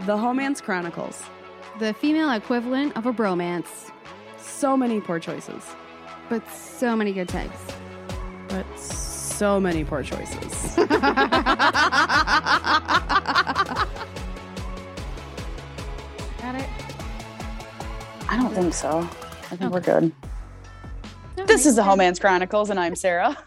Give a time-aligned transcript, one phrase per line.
[0.00, 1.22] The Homance Chronicles.
[1.78, 3.90] The female equivalent of a bromance,
[4.38, 5.62] So many poor choices,
[6.28, 7.56] but so many good times.
[8.48, 10.76] but so many poor choices.
[16.40, 16.68] Got it?
[18.28, 18.98] I don't think so.
[19.50, 20.12] I think we're good.
[21.38, 23.36] All This is the Homance Chronicles, and I'm Sarah.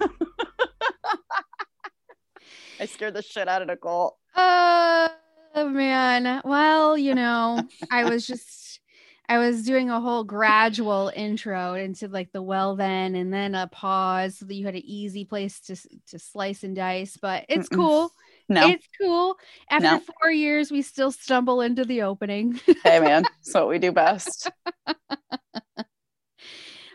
[2.79, 4.17] I scared the shit out of Nicole.
[4.35, 5.09] Uh,
[5.61, 6.41] Oh man.
[6.45, 8.79] Well, you know, I was just
[9.27, 13.67] I was doing a whole gradual intro into like the well then and then a
[13.67, 15.75] pause so that you had an easy place to
[16.11, 17.69] to slice and dice, but it's Mm-mm.
[17.69, 18.13] cool.
[18.47, 19.35] No, It's cool.
[19.69, 20.01] After No.
[20.21, 22.59] 4 years we still stumble into the opening.
[22.83, 24.51] hey man, that's what we do best.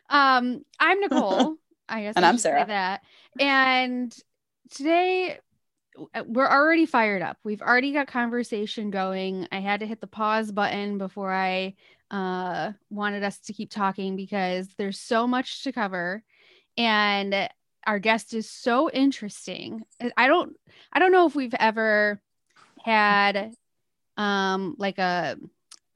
[0.09, 1.57] Um, I'm Nicole.
[1.89, 2.65] I guess And I say Sarah.
[2.65, 3.03] that.
[3.39, 4.17] And
[4.71, 5.39] today
[6.27, 7.39] we're already fired up.
[7.45, 9.47] We've already got conversation going.
[9.53, 11.75] I had to hit the pause button before I
[12.11, 16.23] uh wanted us to keep talking because there's so much to cover
[16.77, 17.49] and
[17.87, 19.85] our guest is so interesting.
[20.17, 20.57] I don't
[20.93, 22.21] I don't know if we've ever
[22.83, 23.55] had
[24.17, 25.37] um like a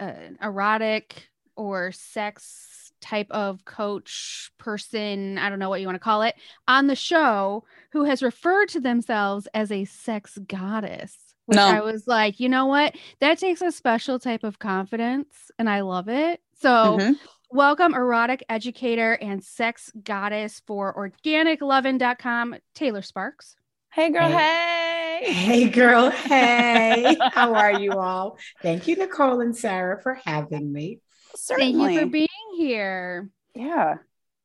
[0.00, 6.00] an erotic or sex type of coach person, I don't know what you want to
[6.00, 6.34] call it,
[6.66, 11.16] on the show who has referred to themselves as a sex goddess.
[11.46, 11.66] Which No.
[11.66, 12.94] I was like, you know what?
[13.20, 16.40] That takes a special type of confidence and I love it.
[16.60, 17.18] So, Mhm.
[17.50, 23.56] welcome erotic educator and sex goddess for organicloven.com, Taylor Sparks.
[23.90, 25.22] Hey girl, Hey.
[25.24, 25.32] hey.
[25.32, 26.10] Hey, girl.
[26.10, 28.38] Hey, how are you all?
[28.62, 31.00] Thank you, Nicole and Sarah, for having me.
[31.36, 31.72] Certainly.
[31.84, 33.30] Thank you for being here.
[33.54, 33.96] yeah.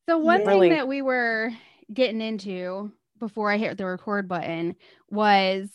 [0.10, 0.46] So one Yeah.
[0.48, 1.52] thing Really- that we were
[1.94, 4.76] getting into before I hit the record button
[5.10, 5.70] was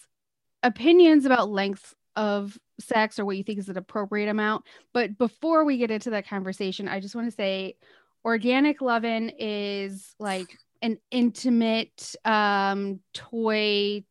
[0.63, 4.65] opinions about lengths of sex or what you think is an appropriate amount.
[4.93, 7.77] But before we get into that conversation, I just want to say
[8.25, 14.05] Organic Loven is like an intimate um toy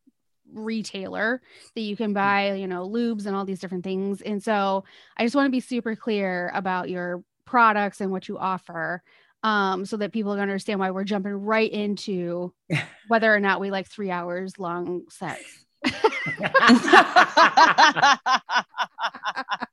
[0.54, 1.42] retailer
[1.76, 4.22] that you can buy, you know, lubes and all these different things.
[4.22, 4.84] And so
[5.18, 9.02] I just want to be super clear about your products and what you offer
[9.44, 12.54] um, so that people can understand why we're jumping right into
[13.08, 15.66] whether or not we like three hours long sex.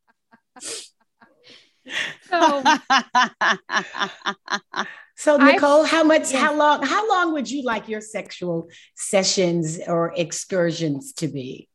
[2.28, 2.62] So
[5.16, 6.34] So, I- Nicole, how much, Yes.
[6.34, 11.69] how long, how long would you like your sexual sessions or excursions to be?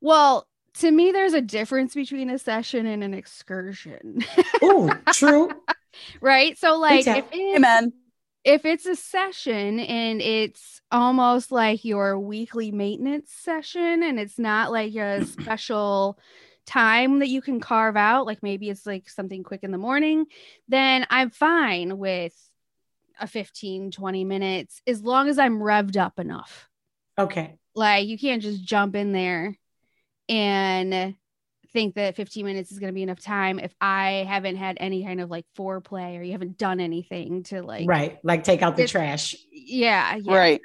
[0.00, 4.22] well, to me, there's a difference between a session and an excursion,
[4.62, 5.50] Oh, true.
[6.20, 6.56] right?
[6.56, 7.92] So, like, if it's, Amen.
[8.44, 14.70] if it's a session and it's almost like your weekly maintenance session and it's not
[14.70, 16.16] like a special
[16.68, 20.26] time that you can carve out like maybe it's like something quick in the morning
[20.68, 22.34] then i'm fine with
[23.18, 26.68] a 15 20 minutes as long as i'm revved up enough
[27.18, 27.56] Okay.
[27.74, 29.56] like you can't just jump in there
[30.28, 31.16] and
[31.72, 35.04] think that 15 minutes is going to be enough time if i haven't had any
[35.04, 38.18] kind of like foreplay or you haven't done anything to like right.
[38.22, 39.34] Like take out the trash.
[39.50, 40.34] yeah, yeah.
[40.36, 40.60] Right.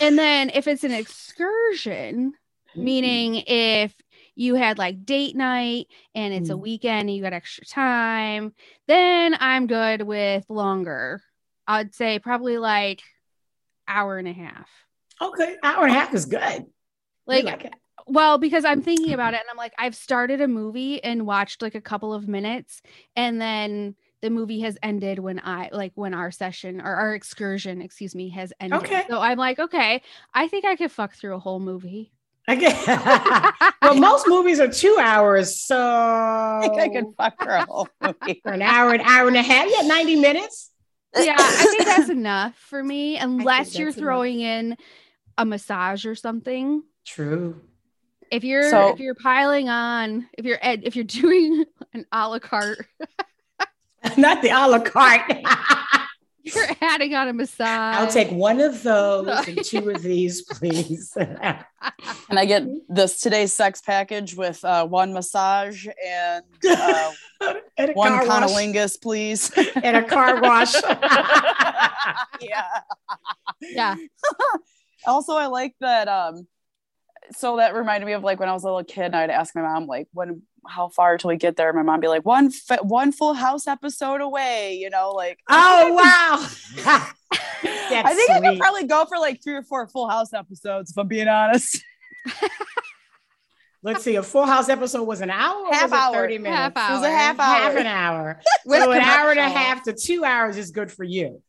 [0.00, 2.32] And then if it's an excursion,
[2.70, 2.84] mm-hmm.
[2.84, 3.94] meaning if
[4.34, 6.60] you had like date night and it's a Mm.
[6.60, 8.54] weekend and you got extra time,
[8.86, 11.22] then I'm good with longer.
[11.66, 13.02] I'd say probably like
[13.86, 14.68] hour and a half.
[15.20, 15.56] Okay.
[15.62, 16.66] Hour and a half is good.
[17.26, 17.72] Like, like
[18.06, 21.62] well, because I'm thinking about it and I'm like, I've started a movie and watched
[21.62, 22.82] like a couple of minutes
[23.14, 27.82] and then the movie has ended when I like when our session or our excursion,
[27.82, 28.82] excuse me, has ended.
[28.82, 29.04] Okay.
[29.08, 32.12] So I'm like, okay, I think I could fuck through a whole movie.
[32.50, 32.74] Okay.
[33.82, 35.60] well, most movies are two hours.
[35.60, 38.40] So I think I could fuck her a whole movie.
[38.42, 39.68] for an hour, an hour and a half.
[39.70, 40.70] Yeah, 90 minutes.
[41.16, 44.04] yeah, I think that's enough for me, unless you're that's enough.
[44.06, 44.76] throwing in
[45.38, 46.82] a massage or something.
[47.06, 47.60] True.
[48.30, 52.28] If you're So- if you're piling on, if you're ed- if you're doing an a
[52.28, 52.86] la carte,
[54.16, 55.30] Not the a la carte.
[56.42, 57.96] You're adding on a massage.
[57.96, 61.16] I'll take one of those and two of these, please.
[61.16, 61.64] and
[62.30, 67.12] I get this today's sex package with uh, one massage and uh,
[67.76, 69.50] and a one car cunnilingus, please?
[69.82, 70.74] and a car wash.
[72.40, 72.80] yeah.
[73.60, 73.94] Yeah.
[75.06, 76.08] also, I like that.
[76.08, 76.46] Um,
[77.36, 79.54] so that reminded me of like when I was a little kid, and I'd ask
[79.54, 82.50] my mom like, "When, how far till we get there?" My mom be like, "One,
[82.50, 86.46] fi- one Full House episode away." You know, like oh wow.
[87.64, 90.98] I think I could probably go for like three or four Full House episodes, if
[90.98, 91.82] I'm being honest.
[93.82, 96.14] let's see, a Full House episode was an hour or Half was it hour.
[96.14, 96.58] 30 minutes?
[96.76, 97.16] Half It was a hour.
[97.16, 98.40] half Half an hour.
[98.66, 101.42] With so an hour and a half to two hours is good for you.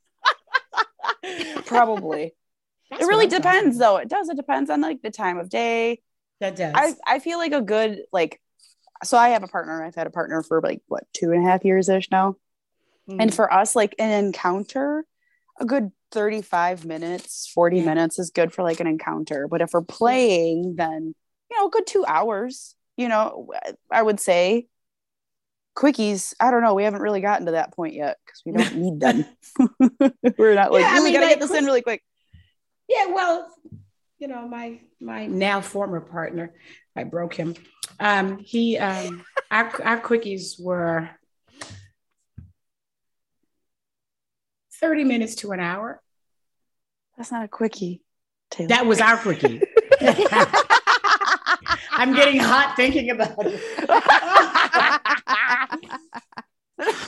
[1.66, 2.34] Probably.
[2.94, 3.98] That's it really depends though.
[3.98, 4.30] It does.
[4.30, 6.02] It depends on like the time of day.
[6.40, 6.74] That does.
[6.76, 8.40] I, I feel like a good like
[9.04, 9.84] so I have a partner.
[9.84, 12.36] I've had a partner for like what two and a half years ish now.
[13.10, 13.18] Mm.
[13.22, 15.06] And for us, like an encounter,
[15.60, 17.86] a good 35 minutes, 40 Yeah.
[17.86, 19.48] minutes is good for like an encounter.
[19.48, 21.14] But if we're playing, then
[21.52, 23.52] you know, a good two hours, you know,
[23.92, 24.68] I would say
[25.76, 26.34] quickies.
[26.40, 26.74] I don't know.
[26.74, 29.26] We haven't really gotten to that point yet because we don't need them.
[30.38, 32.04] we're not like, Yeah, I "Ooh, we gotta like, get this in really quick.
[32.88, 33.50] Yeah, well,
[34.20, 36.54] you know, my my now former partner,
[36.96, 37.56] I broke him.
[38.00, 41.10] Um, he um our our quickies were
[44.80, 46.02] 30 minutes to an hour.
[47.18, 48.02] That's not a quickie.
[48.52, 48.68] Taylor.
[48.68, 49.62] That was our quickie.
[51.92, 53.62] I'm getting hot thinking about it.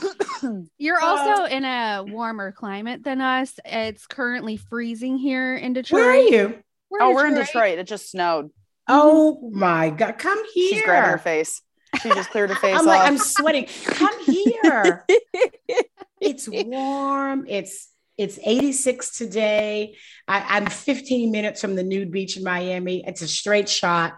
[0.77, 3.53] You're Uh, also in a warmer climate than us.
[3.65, 6.01] It's currently freezing here in Detroit.
[6.01, 6.59] Where are you?
[7.00, 7.80] oh, we're in Detroit.
[7.80, 8.51] It just snowed.
[8.88, 10.69] Oh my god, come here.
[10.69, 11.62] She's grabbing her face.
[12.01, 12.86] She just cleared her face I'm off.
[12.86, 13.65] like, I'm sweating.
[13.86, 15.06] Come here.
[16.21, 17.45] it's warm.
[17.48, 19.98] It's it's 86 today.
[20.27, 23.03] I, I'm 15 minutes from the nude beach in Miami.
[23.06, 24.13] It's a straight shot.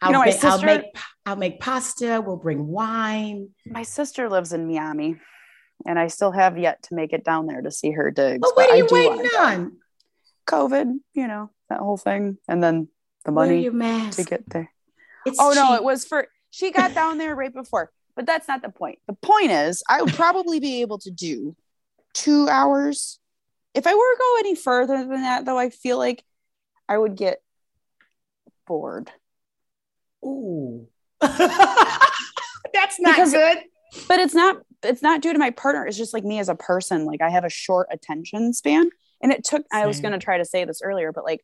[0.00, 0.84] I'll, know, my ba- I'll sister- make
[1.26, 2.22] I'll make pasta.
[2.24, 3.50] We'll bring wine.
[3.66, 5.16] My sister lives in Miami,
[5.84, 8.38] and I still have yet to make it down there to see her digs.
[8.40, 9.76] But what are you waiting on?
[10.46, 12.38] COVID, you know, that whole thing.
[12.46, 12.88] And then
[13.24, 14.70] the money to get there.
[15.26, 17.90] It's Oh no, it was for she got down there right before.
[18.14, 19.00] But that's not the point.
[19.08, 21.56] The point is I would probably be able to do
[22.14, 23.18] two hours.
[23.74, 26.24] If I were to go any further than that, though, I feel like
[26.88, 27.42] I would get
[28.66, 29.10] bored.
[30.24, 30.88] Ooh.
[32.72, 33.58] That's not Because- good.
[34.08, 35.86] But it's not it's not due to my partner.
[35.86, 37.06] It's just like me as a person.
[37.06, 38.90] Like I have a short attention span.
[39.22, 41.42] And it took I was gonna try to say this earlier, but like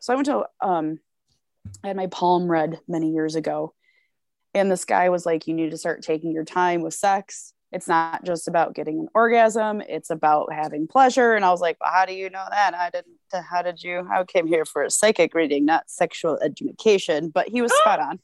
[0.00, 0.98] so I went to um
[1.84, 3.74] I had my palm read many years ago.
[4.54, 7.52] And this guy was like, you need to start taking your time with sex.
[7.72, 11.34] It's not just about getting an orgasm, it's about having pleasure.
[11.34, 12.72] And I was like, well, how do you know that?
[12.74, 13.16] I didn't,
[13.50, 14.08] how did you?
[14.12, 18.20] I came here for a psychic reading, not sexual education, but he was spot on.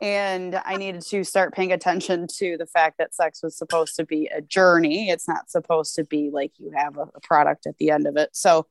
[0.00, 4.06] And I needed to start paying attention to the fact that sex was supposed to
[4.06, 5.10] be a journey.
[5.10, 8.16] It's not supposed to be like you have a, a product at the end of
[8.16, 8.30] it.
[8.32, 8.66] So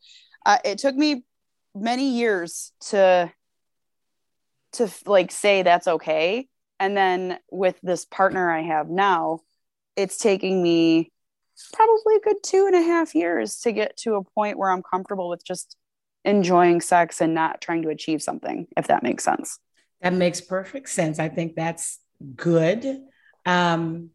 [0.46, 1.26] uh, it took me
[1.76, 3.32] many years to
[4.74, 6.48] to like say that's okay
[6.80, 9.40] and then with this partner i have now
[9.96, 11.12] it's taking me
[11.74, 14.84] probably a good two and a half years to get to a point where i'm
[14.84, 15.78] comfortable with just
[16.26, 19.60] enjoying sex and not trying to achieve something if that makes sense
[20.02, 21.20] That makes perfect sense.
[21.20, 22.00] I think that's
[22.36, 22.86] good.
[23.46, 24.12] Um,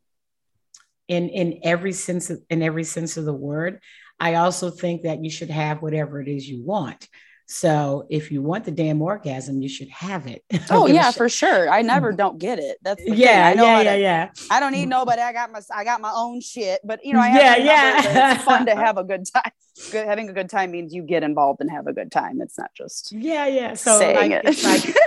[1.08, 3.80] in in every sense of, in every sense of the word.
[4.20, 7.08] I also think that you should have whatever it is you want.
[7.46, 10.44] So if you want the damn orgasm, you should have it.
[10.70, 13.18] Oh yeah for sure i never don't get it that's the thing.
[13.18, 14.28] yeah, i know yeah, yeah, to- yeah.
[14.50, 17.20] i don't need nobody i got my i got my own shit but you know
[17.20, 18.34] i have Yeah, yeah.
[18.34, 19.50] it's fun to have a good time
[19.90, 22.56] good having a good time means you get involved and have a good time it's
[22.58, 23.74] not just Yeah, yeah.
[23.74, 24.42] So saying like, it.
[24.44, 24.96] it's like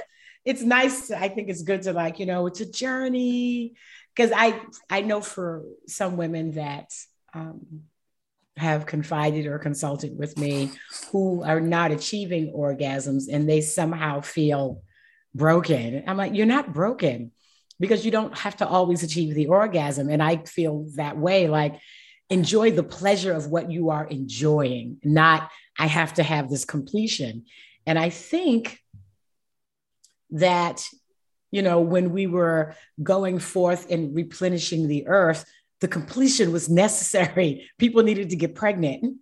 [0.45, 1.11] it's nice.
[1.11, 3.73] I think it's good to like, you know, it's a journey.
[4.15, 6.93] Cause I I know for some women that
[7.33, 7.81] um
[8.57, 10.71] have confided or consulted with me
[11.11, 14.81] who are not achieving orgasms and they somehow feel
[15.33, 16.03] broken.
[16.07, 17.31] I'm like, you're not broken
[17.79, 20.09] because you don't have to always achieve the orgasm.
[20.09, 21.49] And I feel that way.
[21.49, 21.75] Like,
[22.29, 27.45] enjoy the pleasure of what you are enjoying, not I have to have this completion.
[27.85, 28.79] And I think
[30.39, 30.85] that,
[31.51, 35.45] you know, when we were going forth and replenishing the earth,
[35.81, 37.69] the completion was necessary.
[37.77, 39.17] People needed to get pregnant.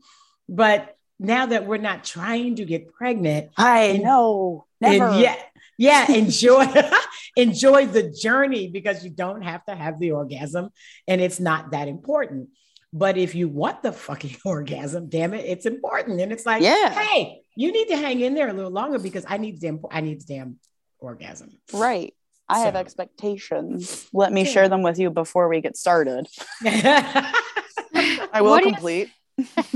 [0.47, 5.35] But now that we're not trying to get pregnant, i And- know and never yeah,
[5.77, 6.65] yeah, enjoy
[7.37, 10.69] enjoy the journey because you don't have to have the orgasm
[11.07, 12.49] and it's not that important.
[12.91, 16.19] But if you want the fucking orgasm, damn it, it's important.
[16.21, 16.89] And it's like, Yeah.
[16.91, 20.01] hey, you need to hang in there a little longer because I need damn I
[20.01, 20.59] need damn
[21.03, 21.57] orgasm.
[21.73, 22.13] Right.
[22.49, 24.07] I have expectations.
[24.13, 24.49] Let me Yeah.
[24.49, 26.27] share them with you before we get started.
[26.65, 29.09] I will What do you- complete.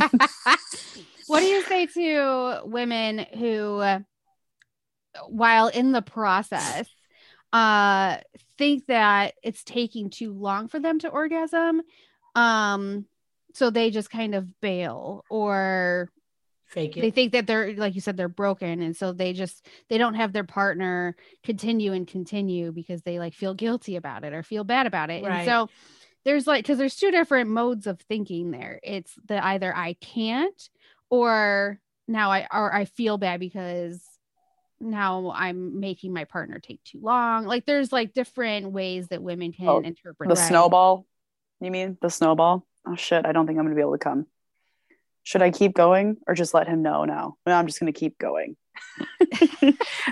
[1.27, 3.81] what do you say to women who
[5.29, 6.87] while in the process
[7.53, 8.17] uh
[8.59, 11.81] think that it's taking too long for them to orgasm
[12.35, 13.05] um
[13.55, 16.11] so they just kind of bail or
[16.67, 17.01] Fake it.
[17.01, 20.15] they think that they're like you said they're broken and so they just they don't
[20.15, 24.63] have their partner continue and continue because they like feel guilty about it or feel
[24.63, 25.31] bad about it Right.
[25.39, 25.69] and so
[26.25, 30.69] there's like because there's two different modes of thinking there it's the either i can't
[31.09, 34.01] or now i or i feel bad because
[34.81, 39.53] now i'm making my partner take too long like there's like different ways that women
[39.53, 40.47] can Oh, interpret The that.
[40.49, 41.05] snowball.
[41.61, 42.65] You mean the snowball?
[42.85, 43.25] Oh shit!
[43.25, 44.27] I don't think I'm gonna be able to come.
[45.27, 47.35] Should I keep going or just let him know now?
[47.45, 48.55] No, I'm just gonna keep going.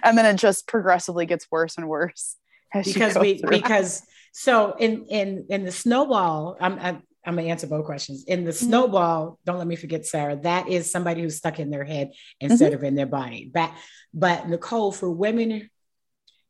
[0.04, 2.36] and then it just progressively gets worse and worse
[2.84, 3.50] because we through.
[3.50, 4.02] because
[4.34, 8.52] so in in in the snowball i'm i'm, I'm gonna answer both questions in the
[8.52, 8.66] Mm-hmm.
[8.68, 12.74] snowball don't let me forget sarah that is somebody who's stuck in their head instead
[12.74, 13.72] of in their body but
[14.14, 15.70] but nicole for women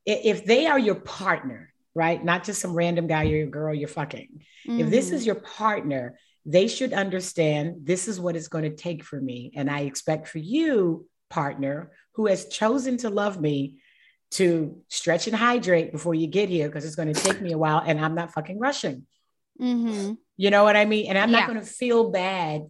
[0.05, 3.87] if they are your partner right not just some random guy or your girl you're
[3.87, 4.29] fucking
[4.65, 5.13] if this Mhm.
[5.13, 9.51] is your partner they should understand this is what it's going to take for me.
[9.55, 13.75] And i expect for you partner who has chosen to love me
[14.31, 17.57] to stretch and hydrate before you get here because it's going to take me a
[17.57, 19.05] while and i'm not fucking rushing.
[19.59, 20.17] Mhm.
[20.37, 21.07] you know what i mean?
[21.07, 21.39] And i'm Yeah.
[21.39, 22.61] not going to feel bad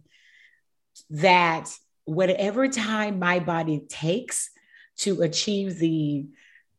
[1.10, 1.70] that
[2.04, 4.50] whatever time my body takes
[4.98, 6.26] to achieve the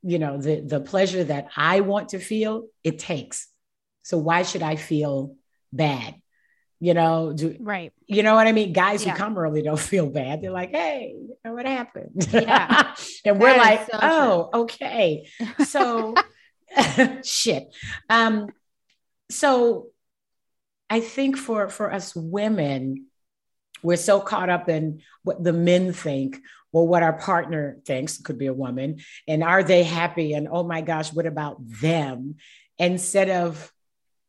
[0.04, 3.48] you know the the pleasure that i want to feel it takes.
[4.04, 5.36] So why should i feel
[5.74, 6.16] bad
[6.80, 8.72] you know do right you know what I mean?
[8.72, 9.12] Guys Yeah.
[9.12, 10.42] who come early don't feel bad.
[10.42, 12.26] They're like, hey, you know what happened?
[12.32, 12.96] Yeah.
[13.26, 15.28] and we're That like, so oh, okay.
[15.66, 16.16] So
[17.24, 17.76] shit.
[18.10, 18.48] Um,
[19.30, 19.88] so
[20.90, 23.08] I think for for us women,
[23.84, 26.38] we're so caught up in what the men think
[26.72, 30.34] or what our partner thinks, could be a woman, and are they happy?
[30.34, 32.36] And oh my gosh, what about them?
[32.78, 33.72] Instead of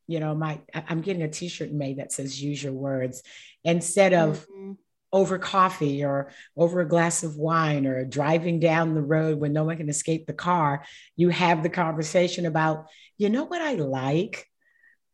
[0.09, 3.23] you know, my I'm getting a t-shirt made that says use your words
[3.63, 4.77] instead of Mhm.
[5.13, 9.65] over coffee or over a glass of wine or driving down the road when no
[9.65, 10.85] one can escape the car,
[11.15, 12.87] you have the conversation about,
[13.17, 14.47] you know what I like?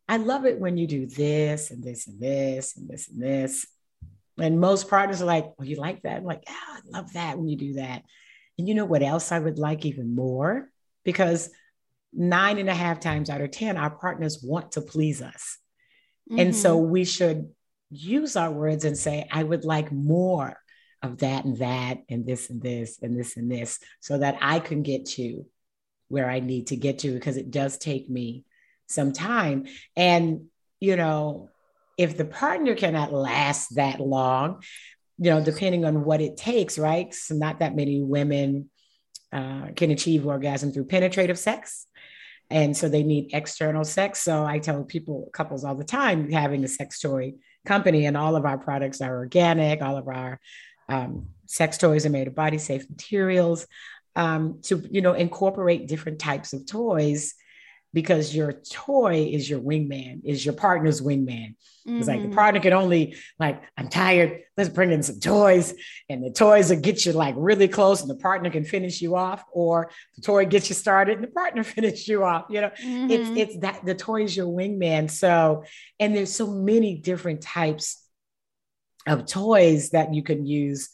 [0.08, 3.66] I love it when you do this and this and this and this and this.
[4.38, 6.18] And most partners are like, oh, you like that?
[6.18, 8.02] I'm like, yeah, I love that when you do that.
[8.58, 10.68] And you know what else I would like even more?
[11.04, 11.50] Because
[12.16, 15.58] nine and a half times out of 10, our partners want to please us.
[16.38, 16.88] And so Mhm.
[16.88, 17.54] we should
[17.90, 20.56] use our words and say, I would like more
[21.02, 24.58] of that and that and this and this and this and this so that I
[24.60, 25.44] can get to
[26.08, 28.44] where I need to get to because it does take me
[28.86, 29.66] some time.
[29.96, 30.46] And,
[30.80, 31.50] you know,
[31.98, 34.62] if the partner cannot last that long,
[35.18, 37.14] you know, depending on what it takes, right?
[37.14, 38.70] So, not that many women
[39.32, 41.86] uh, can achieve orgasm through penetrative sex.
[42.50, 44.20] And so they need external sex.
[44.20, 47.34] So I tell people, couples all the time, having a sex toy
[47.64, 49.82] company, and all of our products are organic.
[49.82, 50.38] All of our
[50.88, 53.66] um, sex toys are made of body safe materials
[54.16, 57.34] um, to, you know, incorporate different types of toys
[57.94, 61.54] because your toy is your wingman, is your partner's wingman.
[61.86, 62.34] It's like the Mhm.
[62.34, 64.40] partner can only like, I'm tired.
[64.56, 65.74] Let's bring in some toys,
[66.08, 69.14] and the toys will get you like really close, and the partner can finish you
[69.16, 72.46] off, or the toy gets you started, and the partner finish you off.
[72.50, 73.10] You know, Mhm.
[73.10, 75.10] it's it's that the toy is your wingman.
[75.10, 75.64] So,
[76.00, 78.02] and there's so many different types
[79.06, 80.88] of toys that you can use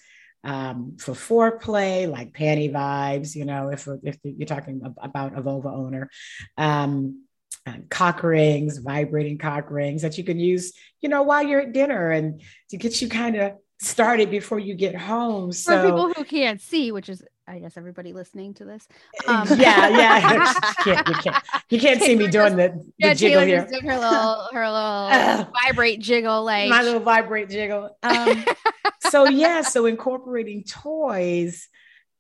[0.45, 3.35] um, for foreplay, like panty vibes.
[3.35, 6.11] You know, if if you're talking about a vulva owner.
[6.57, 7.25] Um,
[7.67, 11.75] uh, cock rings, vibrating cock rings that you can use, you know, while you're at
[11.75, 15.53] dinner and to get you kind of started before you get home.
[15.53, 18.87] So for people who can't see, which is I guess everybody listening to this.
[19.27, 20.55] Um, yeah, yeah.
[20.87, 23.61] you, can't, you can't you can't see me doing the, the Yeah, jiggle Taylor here.
[23.63, 25.49] just did her little her little Ugh.
[25.65, 27.97] vibrate jiggle like My little vibrate jiggle.
[28.03, 28.45] Um,
[29.11, 31.69] so yeah, so incorporating toys,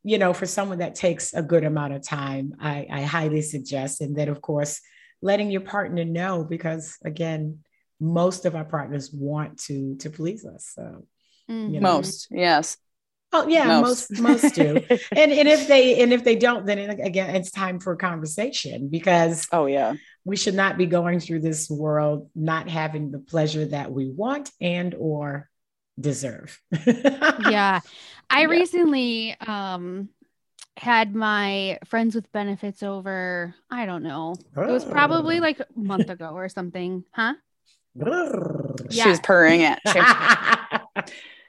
[0.03, 4.01] you know, for someone that takes a good amount of time, I, I highly suggest.
[4.01, 4.81] And then of course,
[5.23, 7.61] letting your partner know because again,
[8.01, 10.73] most of our partners want to to please us.
[10.75, 11.05] So
[11.49, 11.75] Mhm.
[11.75, 11.93] you know.
[11.95, 12.77] Most, yes.
[13.33, 14.77] Oh yeah, most most, do.
[15.13, 18.89] And and if they and if they don't, then it, again, it's time for conversation
[18.89, 19.95] because oh yeah.
[20.25, 24.51] we should not be going through this world not having the pleasure that we want
[24.61, 25.49] and or
[25.99, 26.59] deserve.
[26.87, 27.81] yeah.
[28.31, 28.47] I Yeah.
[28.47, 30.09] recently um
[30.77, 34.35] had my friends with benefits over, I don't know.
[34.57, 35.43] It was probably Oh.
[35.43, 37.05] like a month ago or something.
[37.13, 37.35] Huh?
[38.91, 39.09] She Yeah.
[39.11, 39.79] was purring it.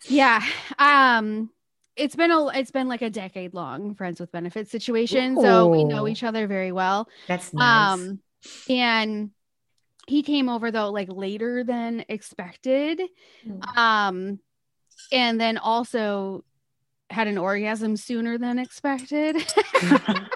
[0.08, 0.44] Yeah.
[0.80, 1.50] Um
[2.02, 5.40] it's been a it's been like a decade long friends with benefits situation.
[5.40, 7.08] So we know each other very well.
[7.28, 7.94] That's nice.
[7.94, 8.20] Um
[8.70, 9.32] and
[10.08, 13.02] he came over though like later than expected.
[13.48, 13.78] Mm.
[13.78, 14.40] Um
[15.12, 16.44] and then also
[17.10, 19.38] had an orgasm sooner than expected.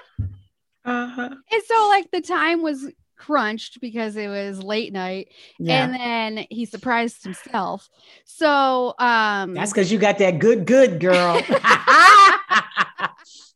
[0.86, 1.30] Uh-huh.
[1.50, 5.84] And so like the time was crunched because it was late night Yeah.
[5.84, 7.88] and then he surprised himself.
[8.24, 11.40] So um That's because you got that good, good girl.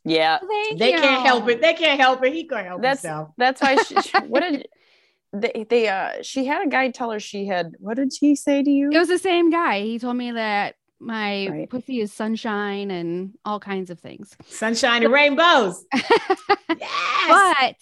[0.02, 0.98] Yeah, thank they you.
[0.98, 1.60] can't help it.
[1.60, 2.32] They can't help it.
[2.32, 3.28] He can't help That's- himself.
[3.36, 3.76] that's why.
[3.76, 4.66] She, she- what did
[5.34, 5.66] they?
[5.68, 7.74] They uh, she had a guy tell her she had.
[7.78, 8.90] What did she say to you?
[8.90, 9.82] It was the same guy.
[9.82, 11.70] He told me that my Right.
[11.70, 14.34] pussy is sunshine and all kinds of things.
[14.48, 15.84] Sunshine and rainbows.
[16.78, 17.76] Yes.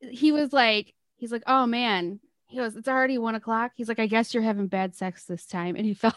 [0.00, 2.18] but he was like, he's like, oh man.
[2.48, 3.72] He goes, it's already one o'clock.
[3.76, 5.76] He's like, I guess you're having bad sex this time.
[5.76, 6.14] And he felt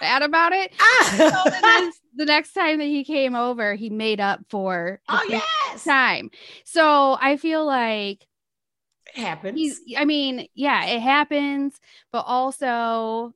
[0.00, 0.72] bad about it.
[0.74, 1.30] So the
[1.62, 1.80] Ah.
[1.80, 5.84] next, the next time that he came over, he made up for oh yes.
[5.84, 6.30] time.
[6.64, 8.26] So I feel like
[9.14, 9.56] It happens.
[9.56, 11.80] he's I mean, yeah, it happens,
[12.12, 13.32] but also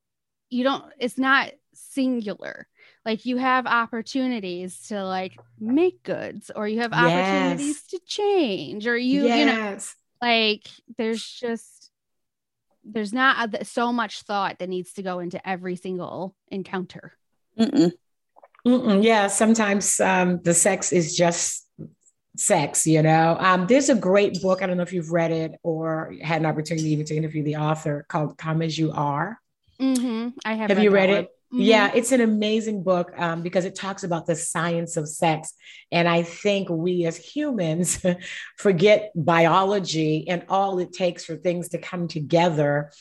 [0.50, 2.66] you don't it's not singular.
[3.06, 7.86] Like you have opportunities to like make goods or you have opportunities Yes.
[7.92, 9.94] to change or you you know yes.
[10.20, 11.90] Like there's just
[12.84, 17.12] there's not a, so much thought that needs to go into every single encounter.
[17.58, 17.92] Mm-mm.
[18.66, 21.66] Mm-mm, yeah, sometimes um, the sex is just
[22.36, 23.36] sex, you know.
[23.38, 24.62] Um, there's a great book.
[24.62, 27.56] I don't know if you've read it or had an opportunity even to interview the
[27.56, 29.40] author called Come As You Are.
[29.80, 30.34] Mhm.
[30.44, 31.18] I have Have you read one.
[31.20, 31.28] it?
[31.52, 31.66] Mhm.
[31.66, 35.52] Yeah, it's an amazing book um, because it talks about the science of sex.
[35.90, 38.04] And I think we as humans
[38.56, 42.92] forget biology and all it takes for things to come together.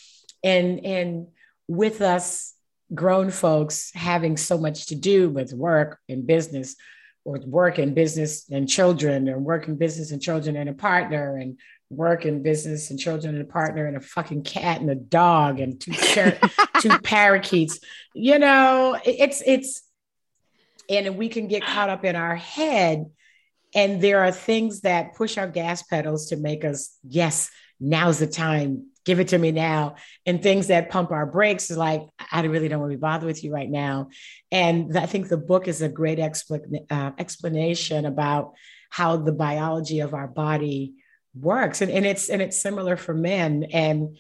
[0.44, 1.28] And, and
[1.68, 2.54] with us
[2.96, 6.76] grown folks having so much to do with work and business,
[7.26, 11.38] or work and business and children, or work and business and children and a partner,
[11.38, 14.96] and work and business and children and a partner, and a fucking cat and a
[14.96, 16.38] dog, and two char-
[16.80, 17.80] two parakeets.
[18.14, 19.82] You know, it's it's
[20.90, 23.06] and we can get caught up in our head.
[23.76, 28.28] And there are things that push our gas pedals to make us, yes, now's the
[28.28, 28.88] time.
[29.06, 29.96] Give it to me now.
[30.26, 33.28] And things that pump our brakes is like, I really don't want to be bothered
[33.28, 34.10] with you right now.
[34.52, 38.54] And I think the book is a great explan- uh, explanation about
[38.90, 40.96] how the biology of our body
[41.34, 41.82] works.
[41.82, 43.66] And, and it's and it's similar for men.
[43.72, 44.18] And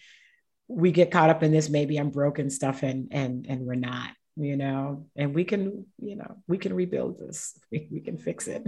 [0.67, 4.11] we get caught up in this maybe I'm broken stuff and and and we're not
[4.35, 8.47] you know and we can you know we can rebuild this we, we can fix
[8.47, 8.63] it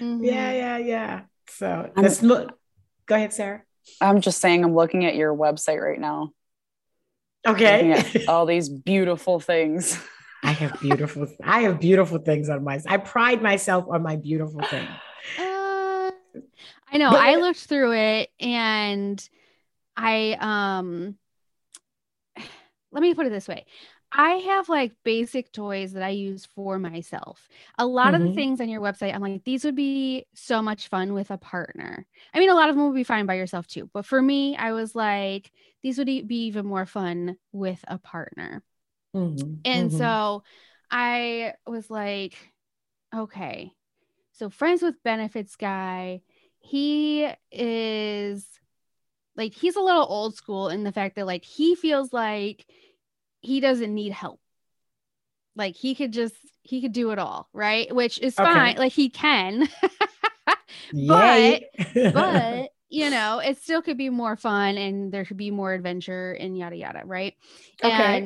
[0.00, 0.18] Mhm.
[0.26, 2.52] yeah yeah yeah so let's look
[3.06, 3.62] go ahead sarah
[4.00, 4.64] I'm just saying.
[4.64, 6.30] I'm looking at your website right now.
[7.46, 9.98] Okay all these beautiful things.
[10.42, 14.60] i have beautiful i have beautiful things on my i pride myself on my beautiful
[14.62, 14.88] thing
[15.38, 15.53] Uh,
[16.94, 17.10] I know.
[17.10, 19.28] But- I looked through it and
[19.96, 21.16] I um
[22.92, 23.66] let me put it this way.
[24.16, 27.48] I have like basic toys that I use for myself.
[27.78, 28.34] A lot of the Mhm.
[28.34, 32.06] things on your website, I'm like, these would be so much fun with a partner.
[32.32, 33.90] I mean, a lot of them would be fine by yourself too.
[33.92, 35.50] But for me, I was like,
[35.82, 38.62] these would be even more fun with a partner.
[39.14, 39.98] Mhm, And mhm.
[39.98, 40.44] so
[40.90, 42.36] I was like,
[43.14, 43.72] okay.
[44.32, 46.22] So friends with benefits guy,
[46.64, 48.46] he is
[49.36, 52.64] like he's a little old school in the fact that like he feels like
[53.40, 54.40] he doesn't need help.
[55.56, 57.94] Like he could just he could do it all, right?
[57.94, 58.48] Which is Okay.
[58.48, 58.76] fine.
[58.76, 59.68] Like he can.
[61.08, 61.62] but
[62.12, 66.32] but you know, it still could be more fun and there could be more adventure
[66.32, 67.34] and yada yada, right?
[67.82, 68.24] Okay.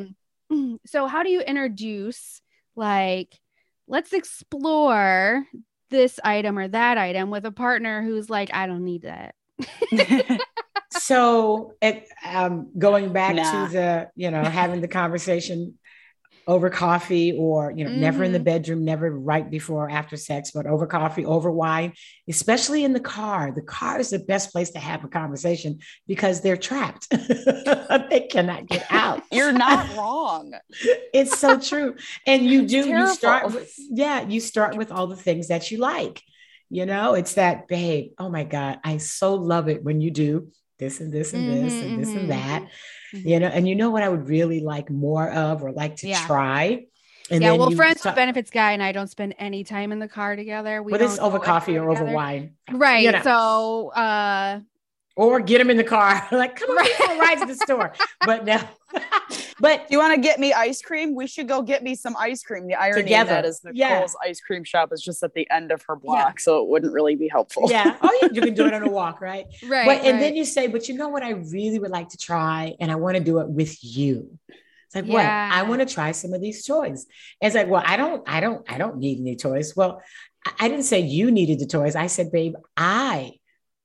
[0.50, 2.40] And so how do you introduce
[2.76, 3.34] like
[3.88, 5.44] let's explore
[5.90, 9.34] this item or that item with a partner who's like, I don't need that.
[10.90, 13.66] so it, um, going back Nah.
[13.66, 15.78] to the you know having the conversation
[16.48, 18.44] over coffee or you know never in the Mhm.
[18.44, 21.92] bedroom never right before or after sex but over coffee over wine
[22.28, 23.52] especially in the car.
[23.54, 27.06] The car is the best place to have a conversation because they're trapped.
[28.10, 29.22] They cannot get out.
[29.32, 30.54] You're not wrong.
[31.12, 31.94] it's so true.
[32.26, 33.70] And you do you start with
[34.02, 36.22] yeah you start with all the things that you like.
[36.70, 40.48] You know it's that babe oh my god i so love it when you do
[40.78, 42.16] this and this and this Mhm, and this mhm.
[42.18, 42.68] and that
[43.14, 43.28] Mhm.
[43.28, 46.06] you know and you know what i would really like more of or like to
[46.06, 46.26] Yeah.
[46.26, 46.84] try
[47.30, 50.08] and yeah, well, friends with benefits guy and I don't spend any time in the
[50.08, 50.82] car together.
[50.82, 53.04] We whether it's don't over coffee or anywhere over wine Right.
[53.04, 53.20] you know.
[53.22, 54.60] So uh
[55.18, 57.18] or get them in the car like come on Right.
[57.20, 57.92] ride to the store
[58.24, 58.58] but no
[59.60, 61.14] but Do you want to get me ice cream?
[61.14, 62.66] We should go get me some ice cream.
[62.66, 63.36] The irony Together.
[63.36, 63.88] of that is Yeah.
[63.94, 66.92] Nicole's ice cream shop is just at the end of her block, so it wouldn't
[66.94, 67.64] really be helpful.
[67.70, 69.84] yeah oh yeah you can do it on a walk right right.
[69.86, 70.20] but and right.
[70.20, 72.94] then you say but you know what i really would like to try and i
[72.94, 74.38] want to do it with you
[74.86, 75.26] It's like, what?
[75.26, 77.04] I want to try some of these toys.
[77.42, 79.76] And it's like, well, I don't, I don't, I don't need any toys.
[79.76, 80.00] Well,
[80.58, 81.94] I didn't say you needed the toys.
[81.94, 83.37] I said, babe, I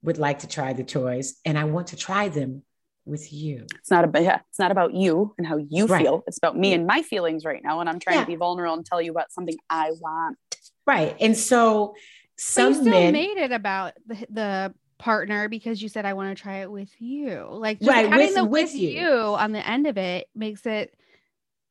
[0.03, 2.63] would like to try the toys and I want to try them
[3.05, 3.65] with you.
[3.75, 6.03] It's not about yeah, it's not about you and how you right.
[6.03, 6.23] feel.
[6.27, 7.79] It's about me and my feelings right now.
[7.79, 8.25] And I'm trying yeah.
[8.25, 10.37] to be vulnerable and tell you about something I want.
[10.85, 11.15] Right.
[11.19, 11.95] And so
[12.37, 16.13] some but you still men made it about the, the partner because you said I
[16.13, 17.47] want to try it with you.
[17.49, 18.89] Like just right, having with, the with, with you.
[18.89, 19.09] you.
[19.09, 20.93] on the end of it makes it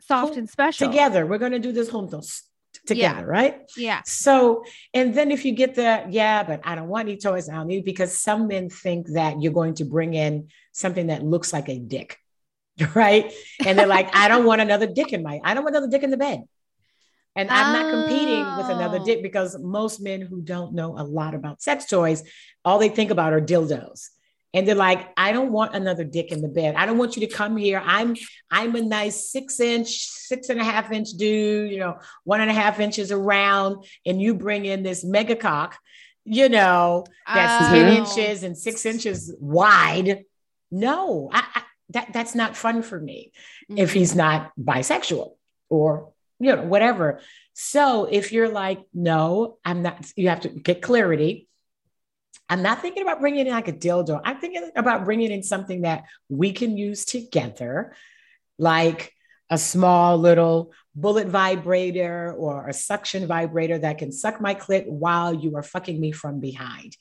[0.01, 0.89] soft and special.
[0.89, 2.43] Together, we're going to do this juntos
[2.87, 3.27] together, yeah.
[3.27, 3.61] right?
[3.77, 4.01] Yeah.
[4.05, 7.55] So, and then if you get the, yeah, but I don't want any toys, I
[7.55, 11.53] don't need because some men think that you're going to bring in something that looks
[11.53, 12.19] like a dick,
[12.95, 13.33] right?
[13.65, 16.03] And they're like, I don't want another dick in my, I don't want another dick
[16.03, 16.43] in the bed.
[17.35, 19.23] And I'm not competing with another dick oh.
[19.23, 22.23] because most men who don't know a lot about sex toys,
[22.65, 24.09] all they think about are dildos
[24.55, 26.75] and they're like i don't want another dick in the bed.
[26.75, 27.83] I don't want you to come here.
[27.85, 28.17] I'm
[28.51, 32.51] i'm a nice six inch six and a half inch dude you know one and
[32.51, 35.79] a half inches around and you bring in this mega cock
[36.25, 37.75] you know that's oh.
[37.75, 40.25] 10 inches and six inches wide.
[40.71, 43.33] No I, I, that that's not fun for me
[43.71, 43.79] mm-hmm.
[43.79, 45.33] if he's not bisexual
[45.69, 47.21] or you know whatever.
[47.55, 51.49] So if you're like no i'm not you have to get clarity
[52.53, 54.21] I'm not thinking about bringing in like a dildo.
[54.23, 57.97] I'm thinking about bringing in something that we can use together,
[58.59, 59.15] like
[59.49, 65.33] a small little bullet vibrator or a suction vibrator that can suck my clit while
[65.33, 66.95] you are fucking me from behind.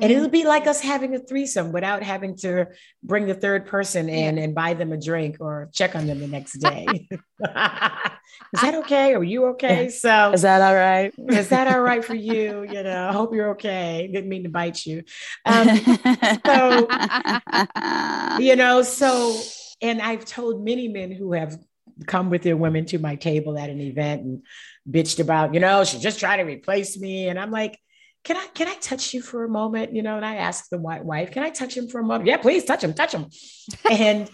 [0.00, 2.66] And it'll be like us having a threesome without having to
[3.02, 6.26] bring the third person in and buy them a drink or check on them the
[6.26, 7.08] next day.
[7.10, 9.14] is that okay?
[9.14, 9.88] Are you okay?
[9.88, 11.14] So is that all right?
[11.30, 12.66] is that all right for you?
[12.74, 14.10] You know, I hope you're okay.
[14.12, 15.04] Didn't mean to bite you.
[15.46, 15.68] Um,
[16.44, 16.88] so,
[18.40, 19.40] you know, so,
[19.80, 21.56] and I've told many men who have
[22.06, 24.42] come with their women to my table at an event and
[24.88, 27.28] bitched about, you know, she just tried to replace me.
[27.28, 27.78] And I'm like,
[28.24, 29.94] can I can I touch you for a moment?
[29.94, 32.26] You know, and I asked the white wife, can I touch him for a moment?
[32.26, 33.26] Yeah, please touch him, touch him.
[33.88, 34.30] and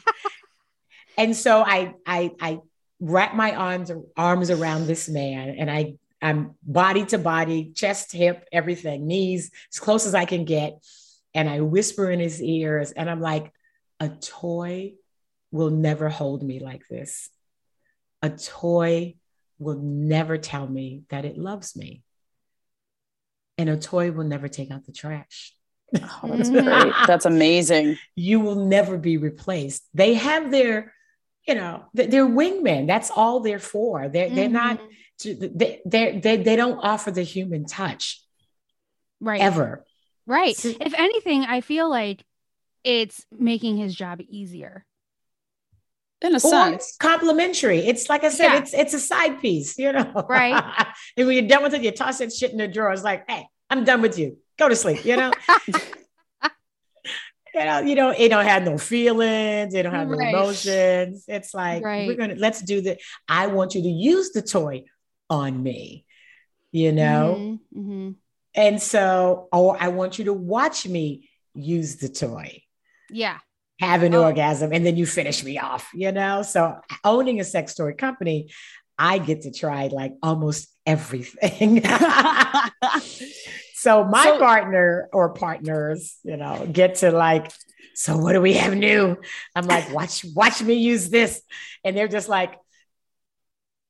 [1.19, 2.61] and so I I I
[3.01, 8.47] wrap my arms arms around this man and I I'm body to body, chest, hip,
[8.53, 10.79] everything, knees, as close as I can get.
[11.35, 13.53] And I whisper in his ears, and I'm like,
[14.01, 14.95] a toy
[15.53, 17.31] will never hold me like this.
[18.21, 19.15] A toy
[19.59, 22.03] will never tell me that it loves me
[23.61, 25.55] and a toy will never take out the trash.
[26.23, 26.95] Oh, that's great.
[27.07, 27.99] That's amazing.
[28.15, 29.83] You will never be replaced.
[29.93, 30.95] They have their,
[31.47, 32.87] you know, their wingmen.
[32.87, 34.09] That's all they're for.
[34.09, 34.35] They're mm-hmm.
[34.35, 34.81] they're not.
[35.23, 38.23] They they they they don't offer the human touch.
[39.21, 39.41] Right.
[39.41, 39.85] Ever.
[40.27, 40.57] Right.
[40.57, 42.25] So, if anything, I feel like
[42.85, 44.87] it's making his job easier
[46.23, 48.59] in a sense complimentary it's like i said yeah.
[48.59, 51.91] it's it's a side piece you know right and when you're done with it you
[51.91, 54.77] toss that shit in the drawer it's like hey i'm done with you go to
[54.77, 55.33] sleep you know
[57.55, 60.33] you know you don't it don't have no feelings it don't have right.
[60.33, 62.07] no emotions it's like right.
[62.07, 64.85] we're gonna let's do the i want you to use the toy
[65.29, 66.05] on me
[66.73, 67.81] you know mm-hmm.
[67.81, 68.11] Mm-hmm.
[68.55, 72.63] and so or i want you to watch me use the toy
[73.11, 73.39] yeah
[73.81, 74.25] have an oh.
[74.25, 76.43] orgasm and then you finish me off, you know?
[76.43, 78.51] So owning a sex toy company,
[78.99, 81.83] I get to try like almost everything.
[83.75, 87.51] so my so, partner or partners, you know, get to like,
[87.95, 89.17] so what do we have new?
[89.55, 91.43] I'm like, watch, watch me use this.
[91.85, 92.57] And they're just like,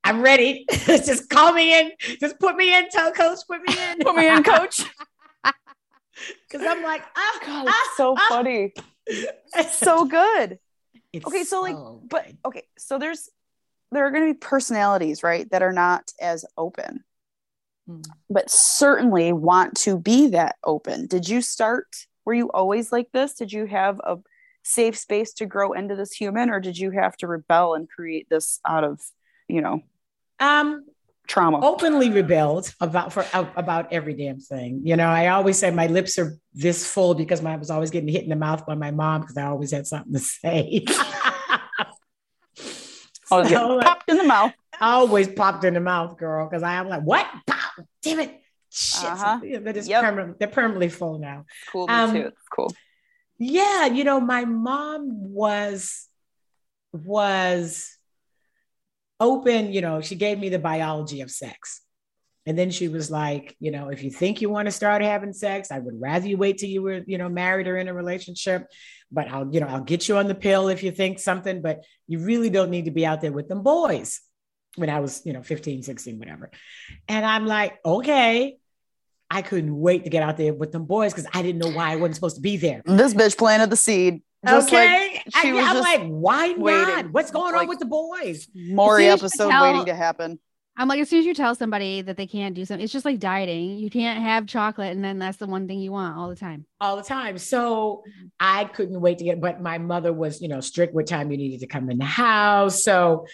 [0.03, 0.65] I'm ready.
[0.71, 1.91] just call me in.
[2.19, 2.89] Just put me in.
[2.89, 3.99] Tell coach, put me in.
[3.99, 4.83] put me in, coach.
[6.51, 8.25] Cause I'm like, oh, God, ah, so ah.
[8.29, 8.73] funny
[9.07, 10.59] it's so good.
[11.13, 13.29] It's okay, so like, so but okay, so there's
[13.91, 17.03] there are going to be personalities, right, that are not as open,
[17.89, 18.03] mm.
[18.29, 21.07] but certainly want to be that open.
[21.07, 21.87] Did you start?
[22.25, 23.33] Were you always like this?
[23.33, 24.17] Did you have a
[24.63, 28.27] safe space to grow into this human, or did you have to rebel and create
[28.29, 29.01] this out of,
[29.47, 29.81] you know,
[30.39, 30.85] um,
[31.27, 35.87] trauma openly rebelled about for about every damn thing you know i always say my
[35.87, 38.75] lips are this full because my, i was always getting hit in the mouth by
[38.75, 40.83] my mom because i always had something to say
[43.31, 46.87] always so, popped in the mouth always popped in the mouth girl because i am
[46.87, 47.85] like what Pop!
[48.01, 48.37] damn it
[48.73, 49.09] Shit.
[49.09, 49.39] Uh-huh.
[49.63, 50.01] that is yep.
[50.01, 52.21] permanent they're permanently full now cool um, too.
[52.27, 52.73] It's cool
[53.37, 56.07] yeah you know my mom was
[56.93, 57.97] was
[59.21, 61.81] open, you know, she gave me the biology of sex.
[62.45, 65.31] And then she was like, you know, if you think you want to start having
[65.33, 67.93] sex, I would rather you wait till you were, you know, married or in a
[67.93, 68.67] relationship.
[69.11, 71.83] But I'll, you know, I'll get you on the pill if you think something, but
[72.07, 74.21] you really don't need to be out there with them boys
[74.75, 76.49] when I was, you know, 15, 16, whatever.
[77.07, 78.57] And I'm like, okay.
[79.33, 81.93] I couldn't wait to get out there with them boys because I didn't know why
[81.93, 82.81] I wasn't supposed to be there.
[82.85, 84.21] This bitch planted the seed.
[84.45, 85.13] Just okay.
[85.13, 86.59] like she I, was am just like, why not?
[86.59, 87.11] waiting.
[87.13, 88.47] What's going Like- on with the boys?
[88.53, 90.39] Maury As soon as you episode tell- waiting to happen.
[90.81, 93.05] I'm like, as soon as you tell somebody that they can't do something, it's just
[93.05, 93.77] like dieting.
[93.77, 96.65] You can't have chocolate, and then that's the one thing you want all the time.
[96.79, 97.37] all the time.
[97.37, 98.03] So
[98.39, 101.37] I couldn't wait to get, but my mother was, you know, strict what time you
[101.37, 102.83] needed to come in the house.
[102.83, 103.27] So,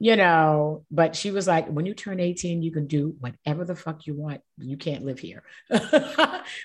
[0.00, 3.76] you know, but she was like, when you turn 18, you can do whatever the
[3.76, 4.40] fuck you want.
[4.58, 5.42] You can't live here,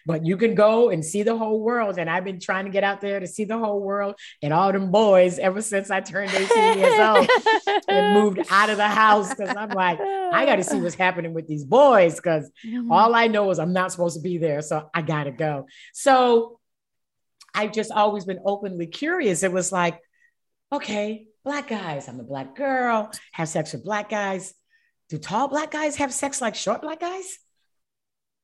[0.06, 1.98] but you can go and see the whole world.
[1.98, 4.72] And I've been trying to get out there to see the whole world and all
[4.72, 7.30] them boys ever since I turned 18 years old
[7.88, 9.34] and moved out of the house.
[9.36, 12.20] Cause I'm like, I got to see what's happening with these boys.
[12.20, 12.92] Cause Mm-hmm.
[12.92, 14.62] all I know is I'm not supposed to be there.
[14.62, 15.68] So I got to go.
[15.94, 16.60] So
[17.54, 19.44] I've just always been openly curious.
[19.44, 20.00] It was like,
[20.72, 24.54] okay, black guys, I'm a black girl, have sex with black guys.
[25.10, 27.40] Do tall black guys have sex like short black guys?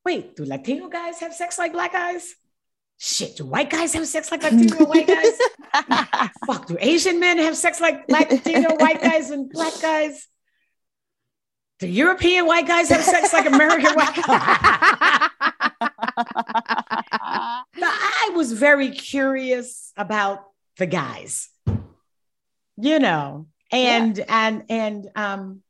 [0.04, 2.36] Wait, do Latino guys have sex like black guys?
[2.98, 6.30] Shit, do white guys have sex like Latino white guys?
[6.48, 10.28] Fuck, do Asian men have sex like Latino white guys and black guys?
[11.80, 15.30] Do European white guys have sex like American white guys?
[17.78, 20.46] But I was very curious about
[20.78, 21.50] the guys,
[22.78, 25.62] you know, and and and um,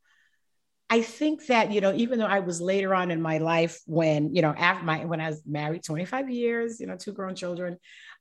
[0.89, 4.35] I think that you know, even though I was later on in my life when
[4.35, 7.35] you know after my when I was married, twenty five years, you know, two grown
[7.35, 7.77] children,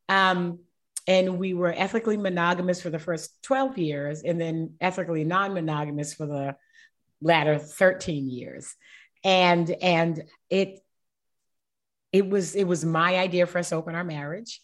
[0.08, 0.60] um,
[1.06, 6.14] and we were ethically monogamous for the first twelve years, and then ethically non monogamous
[6.14, 6.56] for the
[7.20, 8.74] latter thirteen years,
[9.22, 10.80] and and it
[12.12, 14.60] it was it was my idea for us to open our marriage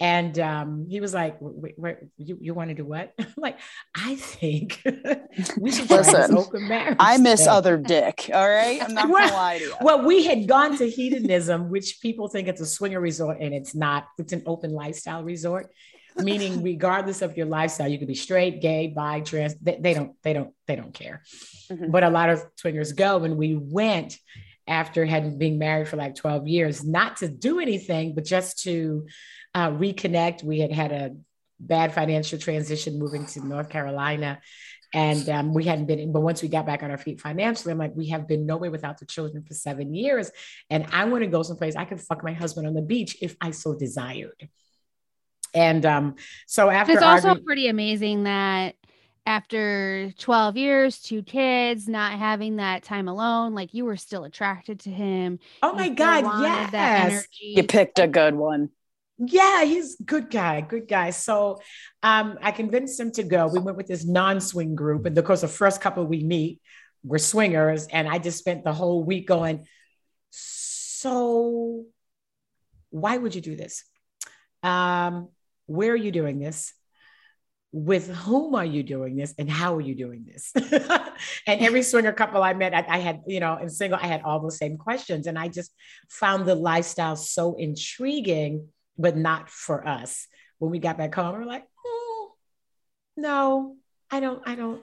[0.00, 3.58] and um, he was like wait, wait, you, you want to do what i'm like
[3.96, 4.82] i think
[5.60, 8.28] we should try Listen, open marriage I miss thing." other dick.
[8.34, 8.82] All right.
[8.82, 9.74] I'm not gonna Well- lie to you.
[9.80, 13.74] well we had gone to hedonism which people think it's a swinger resort and it's
[13.74, 15.70] not it's an open lifestyle resort
[16.16, 20.12] meaning regardless of your lifestyle you could be straight gay bi trans they, they don't
[20.22, 21.22] they don't they don't care
[21.70, 21.90] Mhm.
[21.90, 24.18] but a lot of swingers go and we went
[24.66, 29.06] after having been married for like 12 years not to do anything but just to
[29.54, 30.42] uh, reconnect.
[30.42, 31.16] We had had a
[31.60, 34.40] bad financial transition moving to north carolina
[34.92, 37.78] and um, we hadn't been but once we got back on our feet financially i'm
[37.78, 40.32] like we have been nowhere without the children for seven years
[40.68, 43.36] and i want to go someplace i could fuck my husband on the beach if
[43.40, 44.48] i so desired.
[45.54, 48.74] And um, so after it's also pretty amazing that
[49.26, 54.80] after 12 years, two kids, not having that time alone, like you were still attracted
[54.80, 55.38] to him.
[55.62, 57.26] oh my still god wanted That yes.
[57.40, 58.70] You picked a good one.
[59.18, 61.10] Yeah, he's good guy, good guy.
[61.10, 61.60] So
[62.02, 63.46] um, I convinced him to go.
[63.46, 66.60] We went with this non-swing group, and of course, the first couple we meet
[67.04, 69.66] were swingers, and I just spent the whole week going.
[70.30, 71.84] So,
[72.90, 73.84] why would you do this?
[74.64, 75.28] Um,
[75.66, 76.72] where are you doing this?
[77.76, 80.52] With whom are you doing this, and how are you doing this?
[81.46, 84.22] and every swinger couple I met, I, I had, you know, and single, I had
[84.22, 85.72] all those same questions, and I just
[86.08, 90.28] found the lifestyle so intriguing but not for us.
[90.58, 92.32] When we got back home, we are like, oh,
[93.16, 93.76] no,
[94.08, 94.82] I don't, I don't,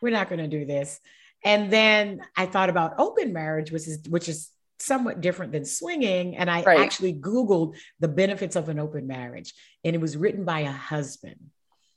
[0.00, 0.98] we're not going to do this.
[1.44, 6.36] And then I thought about open marriage, which is, which is somewhat different than swinging.
[6.36, 6.80] And I Right.
[6.80, 9.52] actually Googled the benefits of an open marriage
[9.84, 11.50] and it was written by a husband.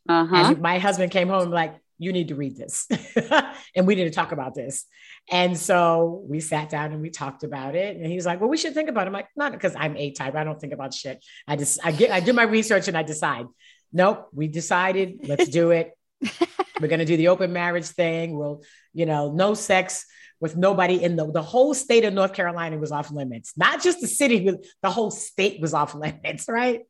[0.07, 0.35] Uh huh.
[0.35, 2.87] And my husband came home like, you need to read this.
[3.75, 4.85] and we need to talk about this.
[5.31, 7.97] And so we sat down and we talked about it.
[7.97, 9.07] And he was like, well, we should think about it.
[9.07, 10.35] I'm like, not because I'm A type.
[10.35, 11.23] I don't think about shit.
[11.47, 13.47] I just, I get, I do my research and I decide.
[13.91, 14.29] Nope.
[14.33, 15.91] We decided, let's do it.
[16.79, 18.37] We're going to do the open marriage thing.
[18.37, 20.05] We'll, you know, no sex
[20.39, 23.53] with nobody in the, the whole state of North Carolina was off limits.
[23.57, 26.81] Not just the city, but the whole state was off limits, right?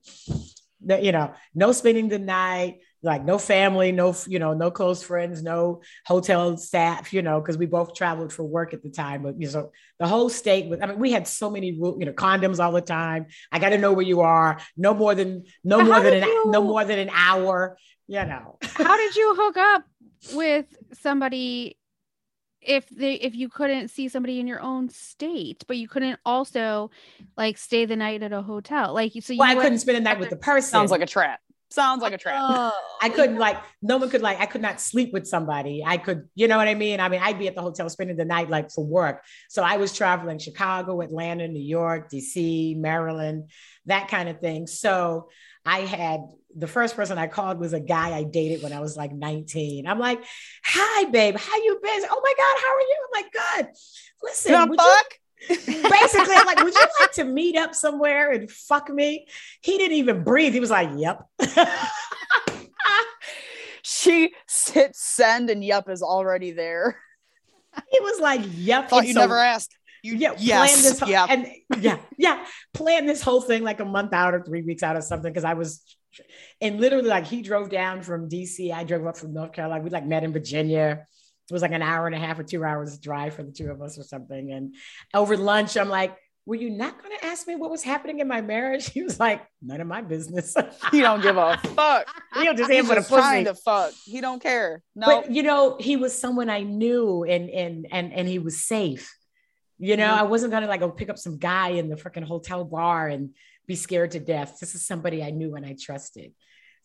[0.86, 5.04] The- you know, no spending the night, like no family, no, you know, no close
[5.04, 9.24] friends, no hotel staff, you know, because we both traveled for work at the time.
[9.24, 12.14] But you know, the whole state was, I mean, we had so many, you know,
[12.14, 13.28] condoms all the time.
[13.52, 14.60] I got to know where you are.
[14.76, 18.58] No more than, no more than, an, you- no more than an hour, you know.
[18.62, 19.84] How did you hook up
[20.34, 21.78] with somebody
[22.62, 26.90] if they if you couldn't see somebody in your own state, but you couldn't also
[27.38, 28.94] like stay the night at a hotel?
[28.94, 30.72] Like so you Well, I couldn't spend the night with the person.
[30.72, 31.40] Sounds like a trap.
[31.70, 32.40] Sounds like a trap.
[32.40, 32.72] Oh.
[33.02, 35.84] I couldn't like no one could like I could not sleep with somebody.
[35.86, 37.00] I could, you know what I mean?
[37.00, 39.24] I mean, I'd be at the hotel spending the night like for work.
[39.50, 43.50] So I was traveling Chicago, Atlanta, New York, DC, Maryland,
[43.86, 44.66] that kind of thing.
[44.66, 45.30] So
[45.66, 46.22] I had
[46.56, 49.86] the first person I called was a guy I dated when I was like 19.
[49.86, 50.24] I'm like,
[50.64, 52.98] "Hi, babe, how you been?" Oh my god, how are you?
[53.06, 53.76] I'm like, "Good."
[54.24, 55.20] Listen, You wanna you- fuck?
[55.48, 59.28] Basically, I'm like, "Would you like to meet up somewhere and fuck me?"
[59.62, 60.54] He didn't even breathe.
[60.54, 61.24] He was like, "Yep."
[63.90, 64.34] She
[64.74, 67.00] hits send and yep is already there.
[67.90, 69.78] he was like, "Yep." Thought you so- never asked.
[70.04, 71.30] You yeah, yes, this whole, yep.
[71.30, 71.48] and
[71.80, 75.02] yeah, yeah, plan this whole thing like a month out or three weeks out or
[75.02, 75.34] something.
[75.34, 75.82] Cause I was
[76.62, 78.72] and literally like he drove down from DC.
[78.72, 79.84] I drove up from North Carolina.
[79.84, 81.06] We like met in Virginia.
[81.50, 83.70] It was like an hour and a half or two hours drive for the two
[83.72, 84.52] of us or something.
[84.52, 84.76] And
[85.14, 88.28] over lunch, I'm like, were you not going to ask me what was happening in
[88.28, 88.90] my marriage?
[88.94, 90.56] He was like, none of my business.
[90.92, 92.08] He don't give a fuck.
[92.42, 93.94] He'll just He's in for the just trying to fuck.
[94.06, 94.82] He don't care.
[94.96, 95.08] No.
[95.08, 99.14] But you know, he was someone I knew and and and and he was safe.
[99.78, 100.18] You know, Mhm.
[100.20, 103.36] I wasn't gonna like go pick up some guy in the freaking hotel bar and
[103.68, 104.58] be scared to death.
[104.60, 106.32] This is somebody I knew and I trusted.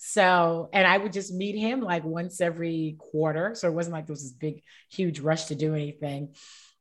[0.05, 3.55] So, and I would just meet him like once every quarter.
[3.55, 6.35] So it wasn't like there was this big, huge rush to do anything.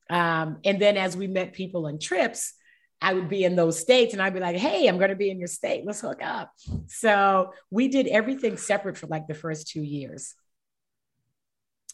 [0.10, 2.56] Um, and then as we met people on trips,
[3.00, 5.30] I would be in those states and I'd be like, hey, I'm going to be
[5.30, 5.86] in your state.
[5.86, 6.52] Let's hook up.
[6.88, 10.34] So we did everything separate for like the first two years.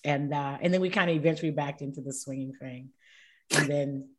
[0.06, 2.92] And uh, and then we kind of eventually backed into the swinging thing.
[3.52, 4.10] And then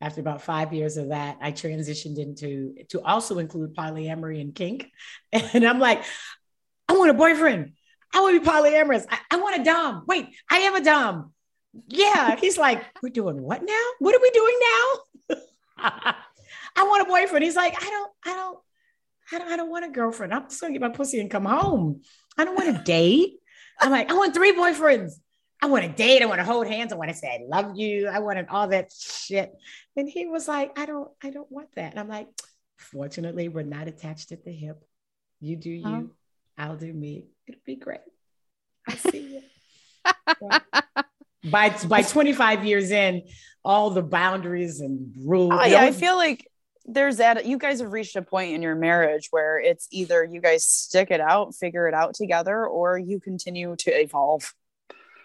[0.00, 4.90] after about five years of that, I transitioned into to also include polyamory and kink.
[5.32, 6.04] And I'm like,
[6.88, 7.72] I want a boyfriend.
[8.14, 9.06] I want to be polyamorous.
[9.10, 10.04] I, I want a dom.
[10.06, 11.32] Wait, I am a dom.
[11.88, 12.36] Yeah.
[12.36, 13.84] He's like, we're doing what now?
[13.98, 15.36] What are we doing now?
[16.76, 17.44] I want a boyfriend.
[17.44, 18.58] He's like, I don't, I don't,
[19.32, 20.32] I don't, I don't want a girlfriend.
[20.32, 22.02] I'm just gonna get my pussy and come home.
[22.38, 23.34] I don't want to date.
[23.80, 25.12] I'm like, I want three boyfriends.
[25.60, 26.22] I want to date.
[26.22, 26.92] I want to hold hands.
[26.92, 28.08] I want to say I love you.
[28.08, 29.52] I wanted all that shit.
[29.96, 31.92] And he was like, I don't, I don't want that.
[31.92, 32.28] And I'm like,
[32.76, 34.82] fortunately, we're not attached at the hip.
[35.40, 36.10] You do you, Oh.
[36.56, 37.26] I'll do me.
[37.46, 38.00] It'll be great.
[38.86, 39.42] I see
[40.04, 40.42] you.
[41.50, 43.22] By by 25 years in,
[43.64, 45.52] all the boundaries and rules.
[45.52, 46.46] Oh, I, I feel like
[46.84, 50.40] there's that you guys have reached a point in your marriage where it's either you
[50.40, 54.52] guys stick it out, figure it out together, or you continue to evolve.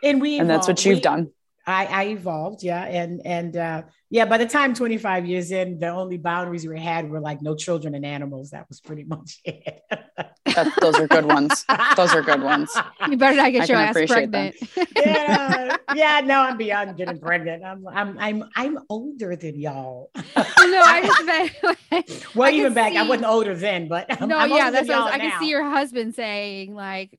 [0.03, 1.31] And we And that's what you've We- done.
[1.65, 4.25] I, I evolved, yeah, and and uh, yeah.
[4.25, 7.95] By the time 25 years in, the only boundaries we had were like no children
[7.95, 8.49] and animals.
[8.49, 9.79] That was pretty much it.
[9.89, 11.63] That, those are good ones.
[11.95, 12.69] Those are good ones.
[13.09, 14.55] You better not I get your can ass appreciate that.
[14.59, 14.89] pregnant.
[14.97, 16.19] yeah, yeah.
[16.19, 17.63] No, I'm beyond getting pregnant.
[17.63, 20.11] I'm I'm I'm I'm older than y'all.
[20.15, 21.25] no, I just
[21.91, 22.25] meant.
[22.35, 24.87] Well, I even back, I wasn't older then, but I'm, no, I'm yeah, older that's
[24.89, 27.17] than what I, was, I can see your husband saying like,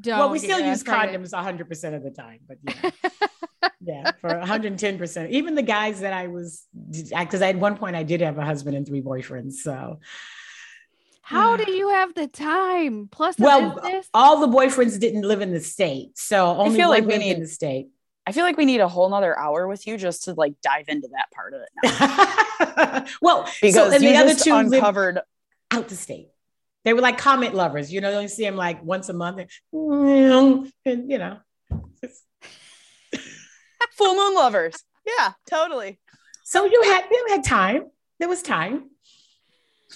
[0.00, 1.24] "Don't." well, we still use ass pregnant.
[1.24, 2.90] condoms 100 percent of the time, but yeah.
[3.80, 5.30] yeah, for 110 percent.
[5.32, 8.76] Even the guys that I was, because at one point I did have a husband
[8.76, 9.54] and three boyfriends.
[9.54, 10.00] So,
[11.22, 13.08] How do you have the time?
[13.10, 14.08] Plus, the well, business?
[14.14, 17.28] all the boyfriends didn't live in the state, so only feel like we lived in
[17.38, 17.88] need- the state.
[18.26, 20.84] I feel like we need a whole nother hour with you just to like dive
[20.88, 23.06] into that part of it now.
[23.22, 25.20] well, so, Because and you the other just two lived uncovered
[25.70, 26.28] out the state.
[26.88, 28.08] They were like comment lovers, you know.
[28.08, 29.42] You only see them like once a month,
[29.74, 31.36] and, and you know.
[33.92, 34.74] full moon lovers.
[35.06, 36.00] Yeah, totally.
[36.44, 37.90] So you had you had time.
[38.18, 38.88] There was time.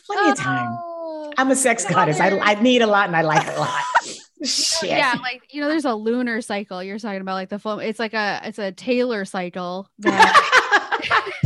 [0.07, 0.69] Plenty of time.
[0.71, 1.33] Oh.
[1.39, 2.21] I'm a sex goddess.
[2.21, 3.83] I, I need a lot and I like a lot.
[4.45, 4.91] Shit.
[4.91, 6.83] Yeah, like you know, there's a lunar cycle.
[6.83, 7.79] You're talking about like the full.
[7.79, 9.89] It's like a it's a Taylor cycle.
[10.01, 11.39] That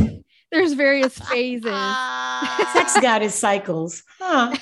[0.51, 1.71] there's various phases.
[2.73, 4.03] sex goddess cycles.
[4.19, 4.55] Huh.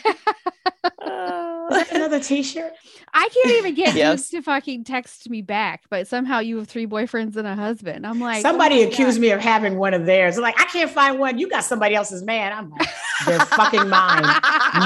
[1.02, 2.74] Uh, Is that another t-shirt?
[3.14, 4.32] I can't even get Yes.
[4.34, 8.06] you to fucking text me back, but somehow you have three boyfriends and a husband.
[8.06, 9.22] I'm like, Somebody oh accused God.
[9.22, 10.36] me of having one of theirs.
[10.36, 11.38] They're like, I can't find one.
[11.38, 12.52] You got somebody else's man.
[12.52, 12.88] I'm like,
[13.26, 14.24] they're fucking mine.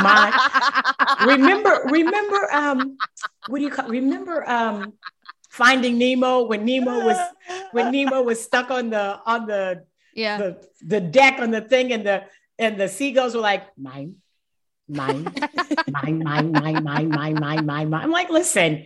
[0.03, 0.33] Mine.
[1.25, 2.97] remember, remember, um,
[3.47, 4.93] what do you call remember um
[5.49, 7.17] finding Nemo when Nemo was
[7.71, 9.83] when Nemo was stuck on the on the
[10.19, 10.37] Yeah.
[10.37, 12.23] the, the deck on the thing and the
[12.57, 14.15] and the seagulls were like mine
[14.87, 15.23] mine
[15.87, 18.85] mine mine mine mine mine mine mine mine i'm like listen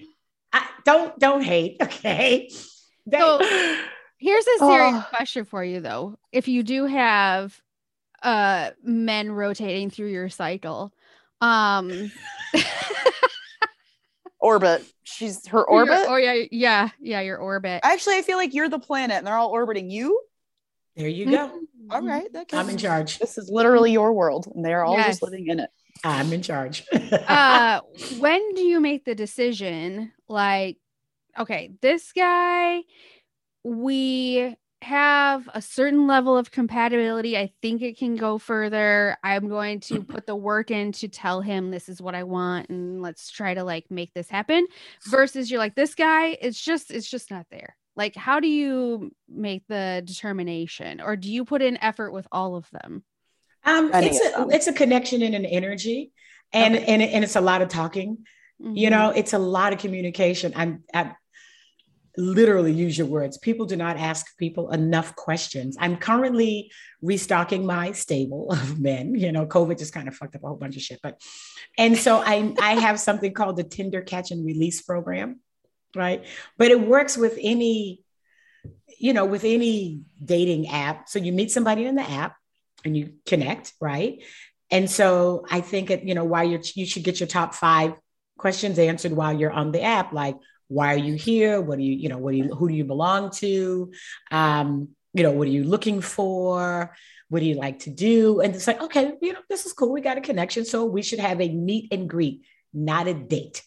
[0.51, 2.49] I, don't don't hate okay
[3.07, 3.39] They- So
[4.19, 5.07] here's a serious Oh.
[5.09, 6.17] question for you though.
[6.31, 7.59] If you do have
[8.21, 10.93] uh men rotating through your cycle,
[11.41, 12.11] um
[14.39, 14.83] orbit.
[15.03, 16.07] She's her your- orbit.
[16.09, 17.81] or yeah, yeah, yeah, your orbit.
[17.83, 20.19] Actually, I feel like you're the planet and they're all orbiting you.
[20.95, 21.51] There you go
[21.89, 24.95] All right, that i'm in charge This is literally your world, and they are all
[24.95, 25.15] Yes.
[25.15, 25.69] just living in it.
[26.03, 26.85] I'm in charge.
[27.27, 27.79] uh,
[28.19, 30.11] when do you make the decision?
[30.27, 30.77] Like,
[31.39, 32.81] okay, this guy,
[33.63, 37.37] we have a certain level of compatibility.
[37.37, 39.15] I think it can go further.
[39.23, 42.69] I'm going to put the work in to tell him this is what I want
[42.69, 44.67] and let's try to like make this happen.
[45.09, 47.77] Versus you're like, this guy, it's just, it's just not there.
[47.95, 52.55] Like, how do you make the determination or do you put in effort with all
[52.55, 53.03] of them?
[53.65, 56.11] Um, it's a, it's a connection and an energy
[56.51, 56.85] and, okay.
[56.85, 58.17] and, and it's a lot of talking,
[58.61, 58.75] mm-hmm.
[58.75, 60.53] you know, it's a lot of communication.
[60.55, 61.15] I'm, I'm
[62.17, 63.37] literally use your words.
[63.37, 65.77] People do not ask people enough questions.
[65.79, 66.71] I'm currently
[67.01, 69.15] restocking my stable of men.
[69.15, 70.99] You know, COVID just kind of fucked up a whole bunch of shit.
[71.01, 71.21] But
[71.77, 75.39] and so I I have something called the Tinder catch and release program,
[75.95, 76.25] right?
[76.57, 78.03] But it works with any,
[78.97, 81.09] you know, with any dating app.
[81.09, 82.35] So you meet somebody in the app
[82.85, 84.23] and you connect, right?
[84.71, 87.93] And so I think it, you know, why you you should get your top five
[88.37, 90.35] questions answered while you're on the app, like
[90.67, 91.61] why are you here?
[91.61, 93.91] What do you you know what do you who do you belong to?
[94.31, 96.95] Um you know what are you looking for?
[97.29, 98.41] What do you like to do?
[98.41, 99.91] And it's like okay you know this is cool.
[99.91, 100.65] We got a connection.
[100.65, 102.41] So we should have a meet and greet
[102.73, 103.61] not a date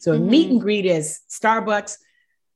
[0.00, 0.30] so mm-hmm.
[0.30, 1.96] meet and greet is starbucks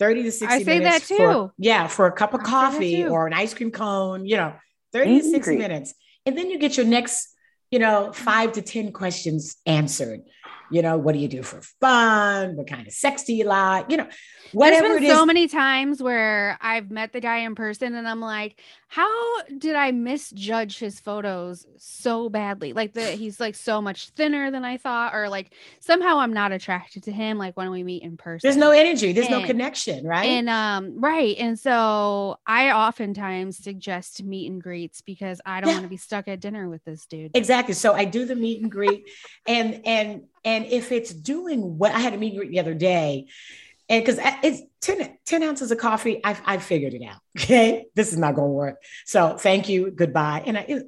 [0.00, 1.16] 30 to 60 I say minutes that too.
[1.16, 4.54] For, yeah for a cup of I coffee or an ice cream cone you know
[4.92, 5.94] 30 meet to 60 minutes
[6.26, 7.28] and then you get your next
[7.70, 10.20] you know five to 10 questions answered
[10.70, 12.56] you know, what do you do for fun?
[12.56, 13.90] What kind of sex do you like?
[13.90, 14.08] You know,
[14.52, 18.20] whatever There's been so many times where I've met the guy in person and I'm
[18.20, 22.72] like, how did I misjudge his photos so badly?
[22.72, 26.52] Like the he's like so much thinner than I thought, or like somehow I'm not
[26.52, 27.36] attracted to him.
[27.36, 30.26] Like when we meet in person, there's no energy, there's and, no connection, right?
[30.26, 31.36] And um, right.
[31.38, 35.74] And so I oftentimes suggest meet and greets because I don't yeah.
[35.74, 37.32] want to be stuck at dinner with this dude.
[37.34, 37.74] Exactly.
[37.74, 39.08] So I do the meet and greet,
[39.46, 42.74] and and and if it's doing what I had a meet and greet the other
[42.74, 43.26] day
[43.88, 47.20] and because it's 10, 10, ounces of coffee, I've, I've figured it out.
[47.36, 47.86] Okay.
[47.94, 48.82] This is not going to work.
[49.04, 49.90] So thank you.
[49.90, 50.44] Goodbye.
[50.46, 50.86] And I, it,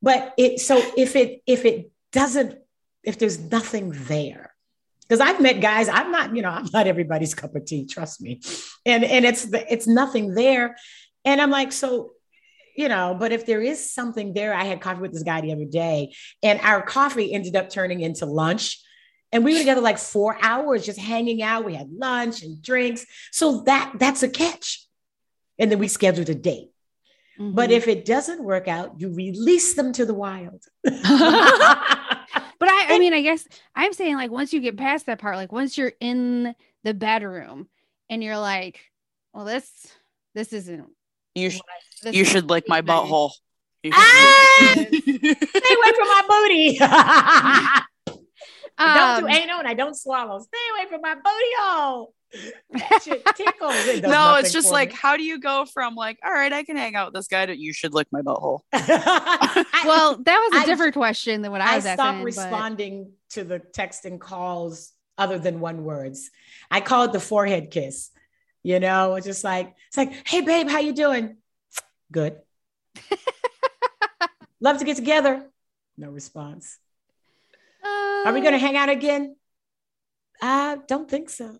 [0.00, 2.58] but it, so if it, if it doesn't,
[3.02, 4.54] if there's nothing there,
[5.02, 8.20] because I've met guys, I'm not, you know, I'm not everybody's cup of tea, trust
[8.20, 8.40] me.
[8.86, 10.76] And, and it's, it's nothing there.
[11.24, 12.12] And I'm like, so,
[12.76, 15.52] you know, but if there is something there, I had coffee with this guy the
[15.52, 18.80] other day and our coffee ended up turning into lunch
[19.32, 21.64] and we were together like four hours just hanging out.
[21.64, 23.06] We had lunch and drinks.
[23.30, 24.86] So that that's a catch.
[25.58, 26.70] And then we scheduled a date.
[27.40, 27.54] Mm-hmm.
[27.54, 30.62] but if it doesn't work out you release them to the wild.
[32.60, 35.36] But I, I mean i guess i'm saying like once you get past that part
[35.36, 36.54] like once you're in
[36.84, 37.68] the bedroom
[38.10, 38.80] and you're like
[39.32, 39.70] well this
[40.34, 40.86] this isn't
[41.34, 41.60] you sh-
[42.02, 43.30] this you should lick my butthole.
[43.94, 44.74] Ah!
[44.74, 46.78] stay away from my booty
[48.80, 50.38] I don't do um, anal and I don't swallow.
[50.40, 52.14] Stay away from my booty hole.
[52.70, 53.74] That shit tickles.
[53.86, 54.96] It no, it's just like, me.
[55.00, 57.44] how do you go from like, all right, I can hang out with this guy
[57.46, 58.60] to you should lick my butthole?
[58.72, 63.34] well, that was a different question than what I was I stopped responding but...
[63.34, 66.30] to the text and calls other than one words.
[66.70, 68.10] I call it the forehead kiss.
[68.62, 71.36] You know, it's just like, it's like, hey babe, how you doing?
[72.12, 72.36] Good.
[74.60, 75.46] Love to get together.
[75.96, 76.78] No response.
[78.26, 79.36] Are we going to hang out again?
[80.42, 81.56] I don't think so.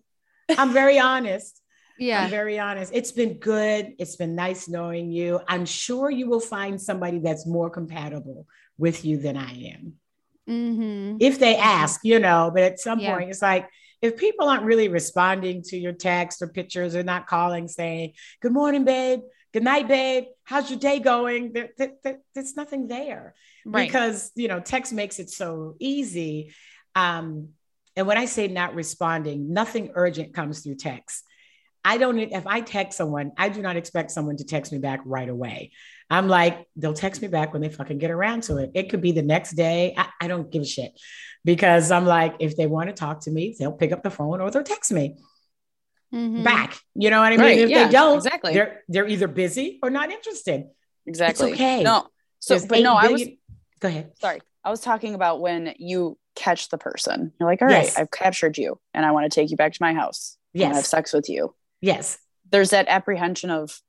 [0.49, 1.61] I'm very honest.
[1.99, 2.23] Yeah.
[2.23, 2.91] I'm very honest.
[2.95, 3.93] It's been good.
[3.99, 5.39] It's been nice knowing you.
[5.47, 8.47] I'm sure you will find somebody that's more compatible
[8.77, 9.93] with you than I am.
[10.49, 11.17] Mm-hmm.
[11.19, 13.15] If they ask, you know, but at some yeah.
[13.15, 13.69] point, it's like,
[14.01, 18.51] if people aren't really responding to your text or pictures or not calling saying, Good
[18.51, 19.19] morning, babe.
[19.53, 20.25] Good night, babe.
[20.43, 21.51] How's your day going?
[21.51, 23.35] There, there, there, there's nothing there
[23.65, 23.87] right.
[23.87, 26.53] because you know text makes it so easy
[26.95, 27.49] um
[27.95, 31.23] and when i say not responding nothing urgent comes through text
[31.83, 35.01] i don't if i text someone i do not expect someone to text me back
[35.05, 35.71] right away
[36.09, 39.01] i'm like they'll text me back when they fucking get around to it it could
[39.01, 40.99] be the next day i, I don't give a shit
[41.45, 44.41] because i'm like if they want to talk to me they'll pick up the phone
[44.41, 45.17] or they'll text me
[46.13, 46.43] mm-hmm.
[46.43, 49.27] back you know what i mean right, if yeah, they don't exactly they're they're either
[49.27, 50.65] busy or not interested
[51.05, 52.07] exactly it's okay no
[52.39, 53.23] so but no i was
[53.81, 54.11] Go ahead.
[54.19, 54.39] Sorry.
[54.63, 57.33] I was talking about when you catch the person.
[57.39, 57.97] You're like, all right, yes.
[57.97, 60.37] I've captured you and I want to take you back to my house.
[60.53, 60.75] Yes.
[60.75, 61.55] have sex with you.
[61.81, 62.19] Yes.
[62.51, 63.81] There's that apprehension of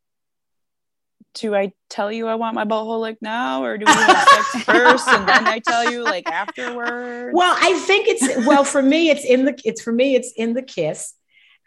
[1.34, 4.64] do I tell you I want my butthole like now or do we have sex
[4.64, 7.32] first and then I tell you like afterwards?
[7.34, 10.54] Well, I think it's well for me it's in the it's for me it's in
[10.54, 11.14] the kiss.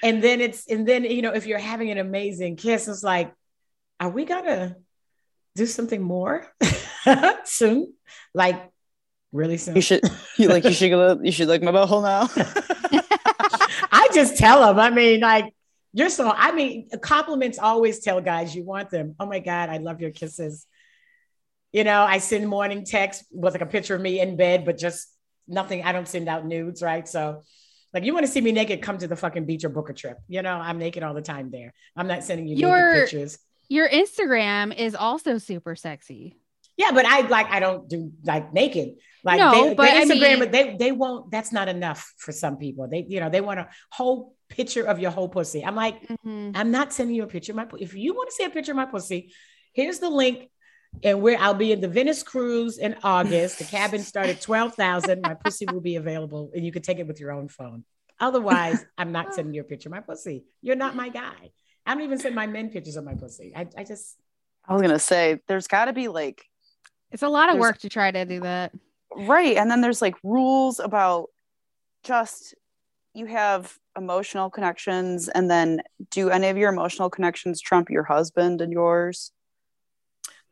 [0.05, 3.33] And then it's and then you know if you're having an amazing kiss it's like
[3.99, 4.75] are we to
[5.55, 6.45] do something more
[7.45, 7.93] soon?
[8.33, 8.69] Like
[9.31, 9.75] really soon.
[9.75, 10.01] You should
[10.37, 12.29] you like you should go you should like my butthole now.
[13.91, 14.79] I just tell them.
[14.79, 15.53] I mean, like
[15.93, 16.29] you're so.
[16.29, 19.15] I mean, compliments always tell guys you want them.
[19.19, 20.67] Oh my god, I love your kisses.
[21.71, 24.77] You know, I send morning text with like a picture of me in bed, but
[24.77, 25.07] just
[25.47, 25.83] nothing.
[25.83, 27.07] I don't send out nudes, right?
[27.07, 27.43] So,
[27.95, 28.81] like, you want to see me naked?
[28.83, 30.17] Come to the fucking beach or book a trip.
[30.27, 31.73] You know, I'm naked all the time there.
[31.95, 33.39] I'm not sending you Your- naked pictures.
[33.69, 36.37] Your Instagram is also super sexy.
[36.77, 38.95] Yeah, but I like I don't do like naked.
[39.23, 41.31] Like No, they, but they I Instagram, mean- they they won't.
[41.31, 42.87] That's not enough for some people.
[42.87, 45.63] They you know they want a whole picture of your whole pussy.
[45.65, 46.51] I'm like, Mhm.
[46.53, 47.65] I'm not sending you a picture of my.
[47.79, 49.33] If you want to see a picture of my pussy,
[49.73, 50.49] here's the link.
[51.03, 53.59] And we're I'll be in the Venice cruise in August.
[53.59, 55.21] The cabin started twelve thousand.
[55.21, 57.83] My pussy will be available, and you can take it with your own phone.
[58.19, 60.45] Otherwise, I'm not sending you a picture of my pussy.
[60.61, 61.51] You're not my guy.
[61.85, 63.53] I don't even send my men pictures of my pussy.
[63.55, 64.17] I, I just
[64.67, 66.43] I was gonna say there's gotta be like
[67.11, 68.71] It's a lot of work to try to do that.
[69.15, 71.29] right and then there's like rules about
[72.03, 72.55] just
[73.13, 78.61] you have emotional connections and then do any of your emotional connections trump your husband
[78.61, 79.31] and yours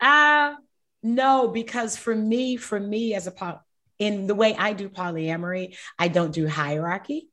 [0.03, 0.55] Uh
[1.01, 3.57] no, because for me, for me as a poly,
[3.99, 7.27] in the way I do polyamory, I don't do hierarchy.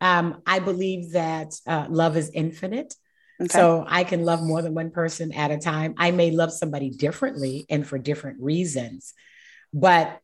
[0.00, 2.94] Um, I believe that uh, love is infinite.
[3.40, 5.94] okay So I can love more than one person at a time.
[5.98, 9.14] I may love somebody differently and for different reasons,
[9.72, 10.18] but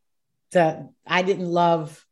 [0.51, 2.05] the I didn't love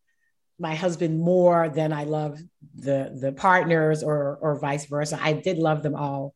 [0.60, 2.40] my husband more than I love
[2.76, 5.20] the the partners or or vice versa.
[5.22, 6.34] I did love them all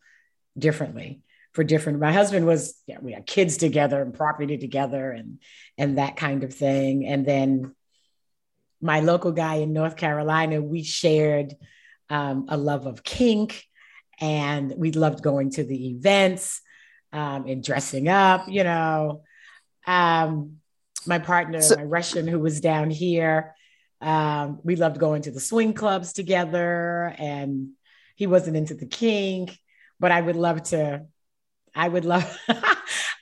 [0.57, 1.21] differently
[1.53, 1.99] for different.
[1.99, 5.39] My husband was yeah, we had kids together and property together and
[5.77, 7.05] and that kind of thing.
[7.05, 7.75] And then
[8.81, 11.55] my local guy in North Carolina, we shared
[12.09, 13.63] um, a love of kink
[14.19, 16.61] and we loved going to the events
[17.13, 19.23] um, and dressing up, you know.
[19.85, 20.57] Um,
[21.05, 23.55] my partner, So- my Russian, who was down here,
[24.01, 27.69] um, we loved going to the swing clubs together, and
[28.15, 29.57] he wasn't into the kink,
[29.99, 31.05] but I would love to.
[31.75, 32.37] I would love.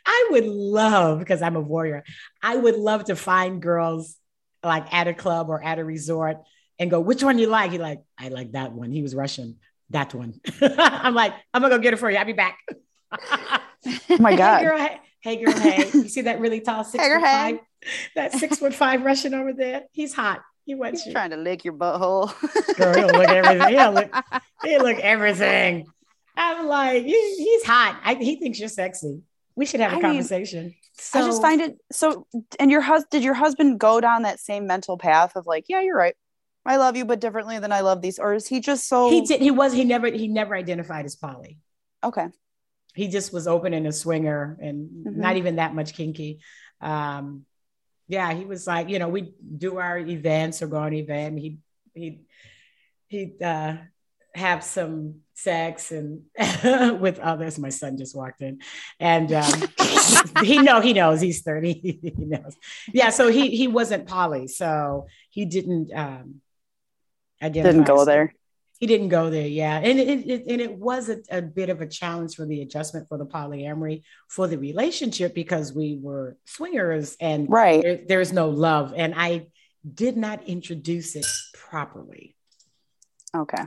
[0.06, 2.04] I would love because I'm a warrior.
[2.42, 4.16] I would love to find girls
[4.64, 6.38] like at a club or at a resort
[6.80, 7.72] and go, which one you like?
[7.72, 8.92] He like, I like that one.
[8.92, 9.58] He was Russian.
[9.92, 10.40] That one.
[10.62, 12.18] I'm like, I'm gonna go get it for you.
[12.18, 12.60] I'll be back.
[13.12, 14.60] oh my God.
[14.60, 15.90] Hey girl, hey, hey girl, hey.
[15.94, 17.52] You see that really tall six Hey, foot hey.
[17.52, 17.60] five?
[18.16, 19.84] That six foot five Russian over there?
[19.92, 20.42] He's hot.
[20.66, 21.14] He wants he's you.
[21.14, 22.32] trying to lick your butthole
[22.76, 23.70] Girl, he'll look everything.
[23.76, 24.14] He'll look,
[24.64, 25.88] he'll look everything.
[26.40, 28.00] I'm like, he- he's hot.
[28.04, 29.22] I, he thinks you're sexy.
[29.56, 30.74] We should have a I mean, conversation.
[31.14, 32.26] i just find it so
[32.60, 35.80] and your husband did your husband go down that same mental path of like yeah
[35.82, 36.16] you're right
[36.66, 39.22] i love you but differently than i love these or is he just so he
[39.22, 39.42] did.
[39.42, 39.72] He was.
[39.74, 40.08] He never.
[40.08, 41.58] He never identified as poly.
[42.04, 42.28] okay
[42.96, 45.16] he just was open and a swinger and Mhm.
[45.16, 46.40] not even that much kinky.
[46.82, 47.46] Um,
[48.08, 49.34] yeah, he was like, you know, we
[49.66, 51.38] do our events or go on event.
[51.40, 51.60] He
[51.94, 52.22] he
[53.08, 53.76] he'd uh,
[54.36, 56.24] have some sex and
[57.02, 57.60] with others.
[57.60, 58.60] My son just walked in,
[59.00, 59.64] and um,
[60.44, 61.74] he know he knows he's thirty.
[62.02, 62.56] he knows.
[62.94, 66.42] Yeah, so he he wasn't poly, so he didn't um,
[67.42, 68.34] identify didn't go there
[68.80, 71.82] he didn't go there, yeah, and it, it and it was a, a bit of
[71.82, 77.18] a challenge for the adjustment for the polyamory for the relationship because we were swingers
[77.20, 79.48] and right there, there's no love, and I
[79.94, 82.38] did not introduce it properly.
[83.36, 83.64] okay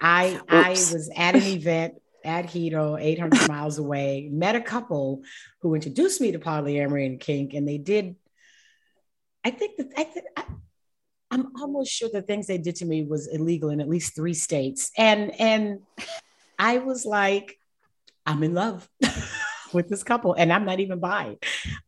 [0.00, 1.94] I I was at an event
[2.24, 5.22] at Hedo, 800 miles away, met a couple
[5.60, 8.16] who introduced me to polyamory and kink, and they did.
[9.44, 10.44] I think that I think I,
[11.30, 14.34] I'm almost sure the things they did to me was illegal in at least three
[14.34, 15.80] states, and and
[16.58, 17.58] I was like,
[18.26, 18.88] I'm in love
[19.72, 21.38] with this couple, and I'm not even bi.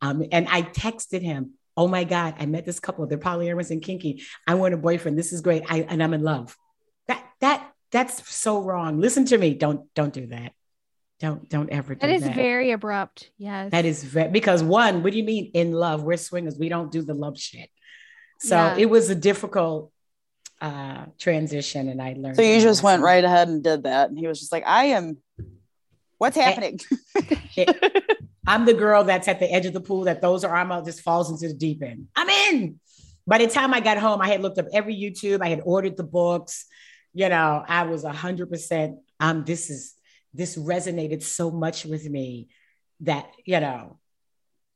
[0.00, 3.06] Um, and I texted him, "Oh my God, I met this couple.
[3.06, 4.22] They're polyamorous and kinky.
[4.46, 5.18] I want a boyfriend.
[5.18, 5.64] This is great.
[5.68, 6.56] I and I'm in love."
[7.08, 9.00] That that that's so wrong.
[9.00, 9.54] Listen to me.
[9.54, 10.52] Don't don't do that.
[11.20, 12.34] Don't don't ever do That is that.
[12.34, 13.30] very abrupt.
[13.38, 13.70] Yes.
[13.70, 16.02] That is very because one, what do you mean in love?
[16.02, 16.58] We're swingers.
[16.58, 17.68] We don't do the love shit.
[18.40, 18.76] So Yeah.
[18.78, 19.92] it was a difficult
[20.60, 22.36] uh transition, and I learned.
[22.36, 24.84] so you just went right ahead and did that and he was just like i
[24.98, 25.16] am
[26.18, 26.78] what's happening
[28.46, 30.84] I'm the girl that's at the edge of the pool that throws her arm out,
[30.84, 32.08] just falls into the deep end.
[32.16, 32.80] I'm in.
[33.24, 35.40] By the time I got home, I had looked up every YouTube.
[35.42, 36.66] I had ordered the books.
[37.14, 38.98] You know, I was a hundred percent.
[39.20, 39.94] Um, this is
[40.34, 42.48] this resonated so much with me
[43.00, 43.98] that you know.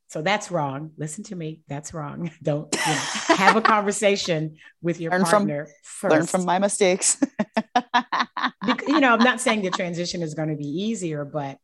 [0.09, 0.91] So that's wrong.
[0.97, 1.61] Listen to me.
[1.67, 2.31] That's wrong.
[2.41, 6.13] Don't you know, have a conversation with your Learn from- partner first.
[6.15, 7.17] learn from my mistakes
[7.75, 11.57] Bec- you know, I'm not saying the transition is going to be easier, but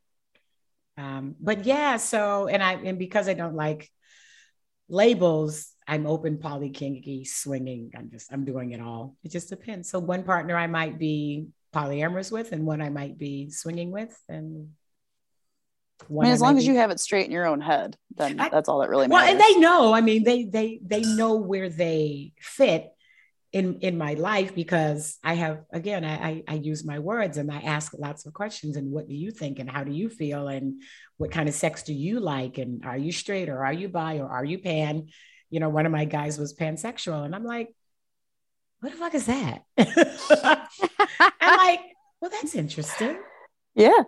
[0.98, 3.90] um, but yeah, so and I and because I don't like
[4.94, 7.92] labels, I'm open, poly, kinky, swinging.
[7.98, 9.18] I'm just I'm doing it all.
[9.24, 9.90] It just depends.
[9.90, 14.18] So one partner I might be polyamorous with, and one I might be swinging with,
[14.30, 14.70] and
[16.02, 18.50] I mean, as long as you have it straight in your own head, then I,
[18.50, 19.24] that's all that really matters.
[19.24, 19.94] Well, and they know.
[19.94, 22.93] I mean, they they they know where they fit
[23.54, 27.52] in in my life because I have again I, I, I use my words and
[27.52, 30.48] I ask lots of questions and what do you think and how do you feel
[30.48, 30.82] and
[31.18, 34.18] what kind of sex do you like and are you straight or are you bi
[34.18, 35.08] or are you pan?
[35.52, 37.70] You know, one of my guys was pansexual and I'm like,
[38.80, 39.62] what the fuck is that?
[41.40, 41.80] I'm like,
[42.20, 43.18] well, that's interesting.
[43.76, 44.02] Yeah.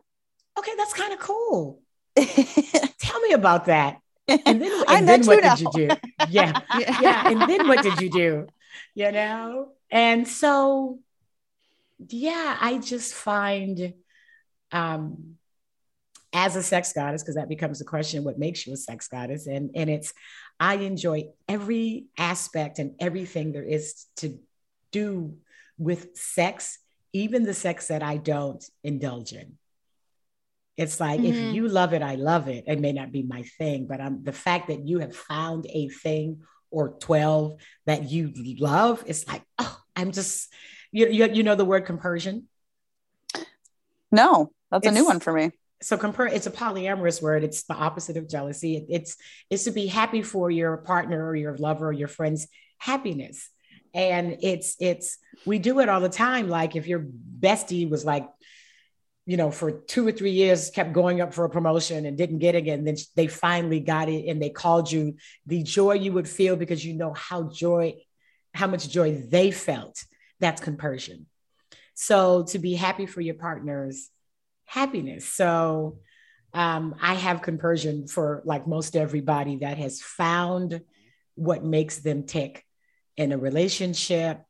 [0.58, 1.82] Okay, that's kind of cool.
[2.16, 4.00] Tell me about that.
[4.28, 5.96] And then, and then what did you do?
[6.30, 6.60] Yeah.
[6.80, 7.02] yeah.
[7.02, 7.30] Yeah.
[7.30, 8.48] And then what did you do?
[8.96, 9.70] You know?
[9.92, 11.00] And so,
[12.10, 13.94] yeah, I just find
[14.72, 15.36] um
[16.34, 19.48] as a sex goddess, because that becomes the question, what makes you a sex goddess?
[19.48, 20.14] And and it's
[20.60, 24.40] I enjoy every aspect and everything there is to
[24.92, 25.38] do
[25.78, 26.80] with sex,
[27.14, 29.58] even the sex that I don't indulge in.
[30.78, 31.50] It's like mm-hmm.
[31.50, 32.66] if you love it, I love it.
[32.68, 35.88] It may not be my thing, but I'm the fact that you have found a
[35.88, 36.42] thing
[36.76, 37.56] or 12
[37.86, 40.54] that you love, it's like, oh, I'm just
[40.92, 42.48] you, you, you know the word compersion?
[44.12, 45.52] No, that's it's, a new one for me.
[45.82, 47.44] So compare it's a polyamorous word.
[47.44, 48.78] It's the opposite of jealousy.
[48.78, 49.18] It, it's
[49.50, 52.48] it's to be happy for your partner or your lover or your friend's
[52.78, 53.50] happiness.
[53.94, 56.50] And it's it's we do it all the time.
[56.50, 57.06] Like if your
[57.40, 58.28] bestie was like
[59.26, 62.40] you know, for two or three years, kept going up for a promotion and didn't
[62.40, 62.84] get it again.
[62.84, 65.16] Then they finally got it and they called you
[65.48, 67.96] the joy you would feel because you know how joy,
[68.54, 70.04] how much joy they felt.
[70.40, 71.26] That's compersion.
[71.96, 74.10] So to be happy for your partner's
[74.66, 75.28] happiness.
[75.28, 76.00] So
[76.54, 80.82] um, I have compersion for like most everybody that has found
[81.36, 82.64] what makes them tick
[83.18, 84.42] in a relationship,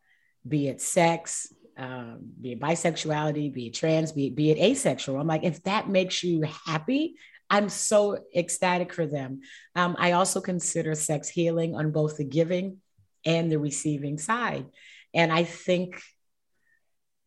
[0.47, 5.19] be it sex, um, be it bisexuality, be it trans, be it, be it asexual.
[5.19, 7.15] I'm like, if that makes you happy,
[7.49, 9.41] I'm so ecstatic for them.
[9.75, 12.77] Um, I also consider sex healing on both the giving
[13.25, 14.65] and the receiving side.
[15.13, 16.01] And I think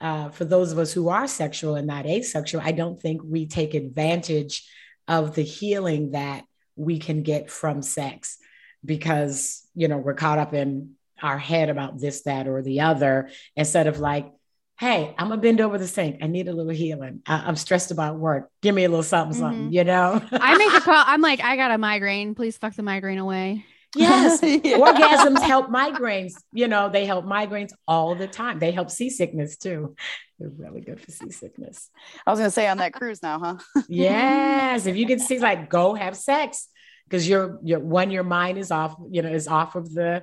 [0.00, 3.46] uh, for those of us who are sexual and not asexual, I don't think we
[3.46, 4.68] take advantage
[5.06, 6.44] of the healing that
[6.76, 8.38] we can get from sex
[8.84, 13.30] because, you know, we're caught up in our head about this, that, or the other
[13.56, 14.30] instead of like,
[14.78, 16.18] hey, I'm gonna bend over the sink.
[16.22, 17.20] I need a little healing.
[17.26, 18.48] I, am stressed about work.
[18.62, 19.40] Give me a little something, mm-hmm.
[19.40, 20.22] something, you know?
[20.32, 21.02] I make a call.
[21.06, 22.34] I'm like, I got a migraine.
[22.34, 23.64] Please fuck the migraine away.
[23.96, 24.40] Yes.
[24.64, 24.78] yeah.
[24.78, 26.34] Orgasms help migraines.
[26.52, 28.60] You know, they help migraines all the time.
[28.60, 29.96] They help seasickness too.
[30.38, 31.90] They're really good for seasickness.
[32.24, 33.82] I was gonna say on that cruise now, huh?
[33.88, 34.86] yes.
[34.86, 36.68] If you can see, like, go have sex
[37.04, 40.22] because you're you're one, your mind is off, you know, is off of the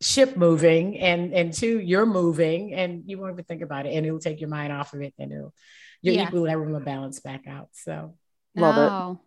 [0.00, 4.04] ship moving and and two you're moving and you won't even think about it and
[4.04, 5.54] it'll take your mind off of it and it'll
[6.02, 6.26] your yeah.
[6.26, 8.14] equilibrium will balance back out so.
[8.54, 9.20] Love oh,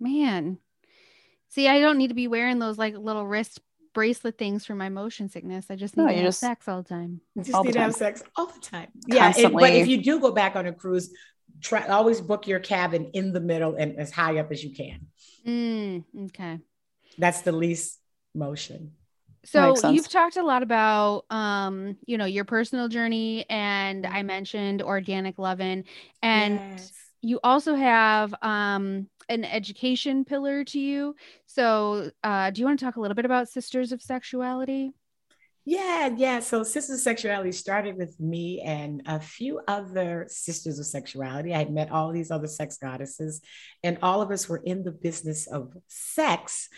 [0.00, 0.58] it man.
[1.50, 3.60] See i don't need to be wearing those like little wrist
[3.92, 5.66] bracelet things for my motion sickness.
[5.70, 7.20] I just need no, to have just, sex all the time.
[7.36, 8.88] You just all need to have sex all the time.
[9.06, 11.12] Yeah and, but if you do go back on a cruise
[11.60, 15.06] try always book your cabin in the middle and as high up as you can.
[15.46, 16.58] Mm, okay.
[17.18, 18.00] That's the least
[18.34, 18.92] motion
[19.44, 24.82] so you've talked a lot about um you know your personal journey and i mentioned
[24.82, 25.84] Organic Loven
[26.22, 26.92] and yes.
[27.22, 31.16] you also have um an education pillar to you.
[31.46, 34.92] So uh do you want to talk a little bit about sisters of sexuality
[35.66, 36.40] yeah, yeah.
[36.40, 41.54] So Sisters of Sexuality started with me and a few other sisters of sexuality.
[41.54, 43.40] I had met all these other sex goddesses,
[43.82, 46.68] and all of us were in the business of sex,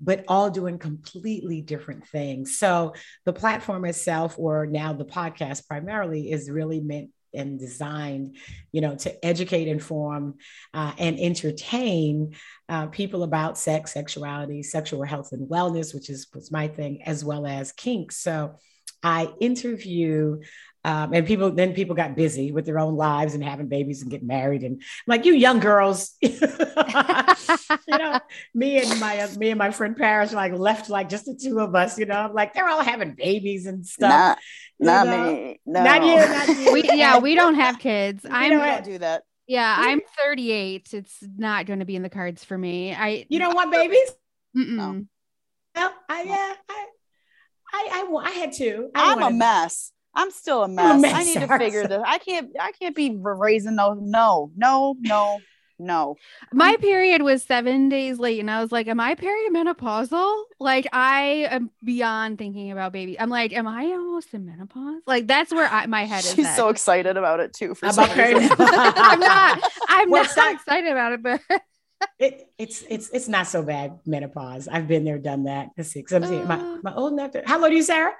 [0.00, 2.56] but all doing completely different things.
[2.56, 2.94] So
[3.24, 8.36] the platform itself, or now the podcast primarily, is really meant and designed,
[8.72, 10.34] you know, to educate, inform,
[10.74, 12.34] uh, and entertain
[12.68, 17.24] uh, people about sex, sexuality, sexual health and wellness, which is was my thing, as
[17.24, 18.16] well as kinks.
[18.16, 18.56] So
[19.02, 20.40] I interview
[20.86, 24.10] um, and people then people got busy with their own lives and having babies and
[24.10, 24.62] getting married.
[24.62, 26.30] And like you young girls you
[27.88, 28.20] know
[28.54, 31.58] me and my uh, me and my friend Paris like left like just the two
[31.58, 34.38] of us you know like they're all having babies and stuff
[34.78, 35.82] not, not me no.
[35.82, 36.72] not you not you.
[36.72, 38.24] We, yeah we don't have kids.
[38.30, 39.24] I don't do that.
[39.48, 42.94] Yeah I'm 38 it's not going to be in the cards for me.
[42.94, 44.08] I you don't want babies?
[44.56, 44.76] Mm-mm.
[44.76, 45.04] no.
[45.74, 46.86] Well I yeah I
[47.72, 48.90] I I, I had to.
[48.94, 50.96] I I'm a mess I'm still a mess.
[50.96, 51.14] A mess.
[51.14, 52.02] I need to figure this.
[52.04, 52.50] I can't.
[52.58, 53.94] I can't be raising no.
[53.94, 54.50] No.
[54.56, 54.96] No.
[54.98, 55.38] No.
[55.78, 56.16] No.
[56.54, 61.46] My period was seven days late, and I was like, "Am I perimenopausal?" Like, I
[61.50, 63.20] am beyond thinking about baby.
[63.20, 66.32] I'm like, "Am I almost in menopause?" Like, that's where I, my head is.
[66.34, 66.56] She's at.
[66.56, 67.74] so excited about it too.
[67.74, 68.56] For About some reason.
[68.58, 69.70] I'm not.
[69.88, 71.40] I'm Well, not it's not- excited about it, but
[72.18, 74.68] It, it's it's it's not so bad menopause.
[74.68, 75.68] I've been there, done that.
[75.76, 76.78] Let's see, 'cause I'm seeing my Uh.
[76.82, 77.32] my old enough.
[77.32, 78.12] to- How old are you, Sarah?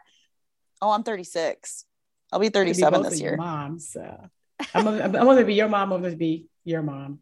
[0.83, 1.85] Oh, I'm 36.
[2.33, 3.37] I'll be I'm gonna be 37 both this of your year.
[3.37, 3.89] Moms.
[3.91, 4.31] So.
[4.75, 5.93] I'm gonna, I'm gonna be your mom.
[5.93, 7.21] I'm gonna be your mom.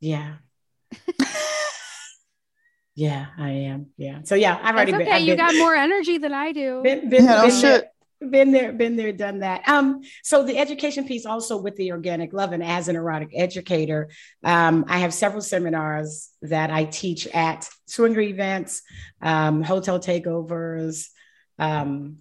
[0.00, 0.34] Yeah,
[2.94, 3.86] yeah, I am.
[3.96, 4.20] Yeah.
[4.24, 5.12] So yeah, I've already that's been.
[5.14, 5.20] okay.
[5.20, 6.82] You been, got more energy than I do.
[6.82, 7.90] been, been, Yeah, been shit.
[8.20, 9.68] there, been there, been there, done that.
[9.68, 14.10] Um, so the education piece also with the Organic Loven and as an erotic educator,
[14.44, 18.82] um, I have several seminars that I teach at swinger events,
[19.20, 21.08] um, hotel takeovers,
[21.58, 22.18] um,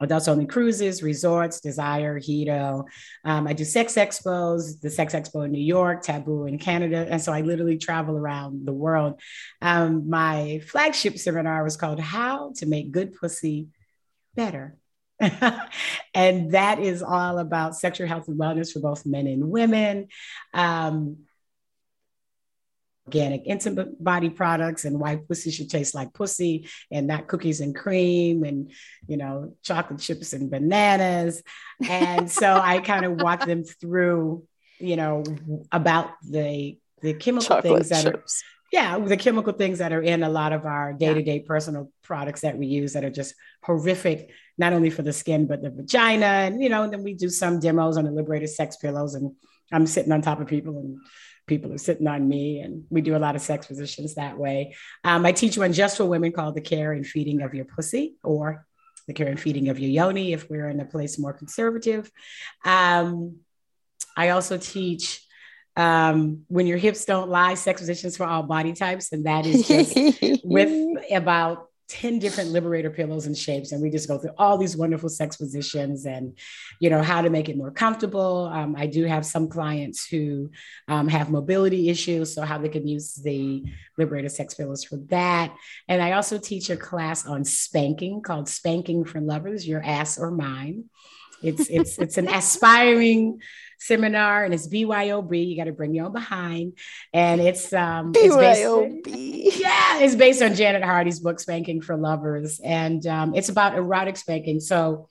[0.00, 2.84] adults only cruises, resorts, Desire, Hedo.
[3.24, 7.06] Um, I do sex expos, the sex expo in New York, Taboo in Canada.
[7.08, 9.20] And so I literally travel around the world.
[9.60, 13.68] Um, my flagship seminar was called How to Make Good Pussy
[14.34, 14.76] Better.
[16.14, 20.08] and that is all about sexual health and wellness for both men and women.
[20.52, 21.18] Um,
[23.06, 27.74] organic intimate body products and why pussy should taste like pussy and not cookies and
[27.74, 28.70] cream and
[29.06, 31.42] you know chocolate chips and bananas.
[31.88, 34.44] And so i kind of walk them through
[34.78, 35.22] you know
[35.70, 38.24] about the the chemical Chocolate things that are
[38.72, 42.56] yeah the chemical things that are in a lot of our day-to-day personal products that
[42.56, 46.26] we use that are just horrific not only for the skin but the vagina.
[46.26, 49.32] And you know and then we do some demos on the Liberator sex pillows and
[49.72, 50.98] i'm sitting on top of people and
[51.46, 54.74] people are sitting on me and we do a lot of sex positions that way.
[55.02, 58.16] Um, i teach one just for women called the care and feeding of your pussy
[58.22, 58.66] or
[59.06, 62.10] the care and feeding of your yoni if we're in a place more conservative.
[62.64, 63.38] Um,
[64.16, 65.20] i also teach
[65.76, 69.66] um, when your hips don't lie sex positions for all body types and that is
[69.66, 69.96] just
[70.44, 74.76] with about 10 different liberator pillows and shapes and we just go through all these
[74.76, 76.38] wonderful sex positions and
[76.80, 78.50] you know how to make it more comfortable.
[78.52, 80.50] Um, i do have some clients who
[80.88, 83.64] um, have mobility issues so how they can use the
[83.98, 85.54] liberator sex pillows for that.
[85.88, 90.30] And i also teach a class on spanking called spanking for lovers your ass or
[90.30, 90.84] mine.
[91.42, 93.40] It's it's it's an aspiring
[93.78, 95.46] seminar and it's BYOB.
[95.48, 96.78] You got to bring your own behind.
[97.12, 99.60] And it's um it's based, BYOB.
[99.60, 102.60] yeah, it's based on Janet Hardy's book Spanking for Lovers.
[102.64, 104.60] And um, it's about erotic spanking.
[104.60, 105.08] So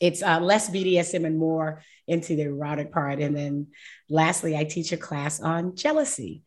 [0.00, 3.18] it's uh, less BDSM and more into the erotic part.
[3.20, 3.68] And then
[4.08, 6.42] lastly, I teach a class on jealousy.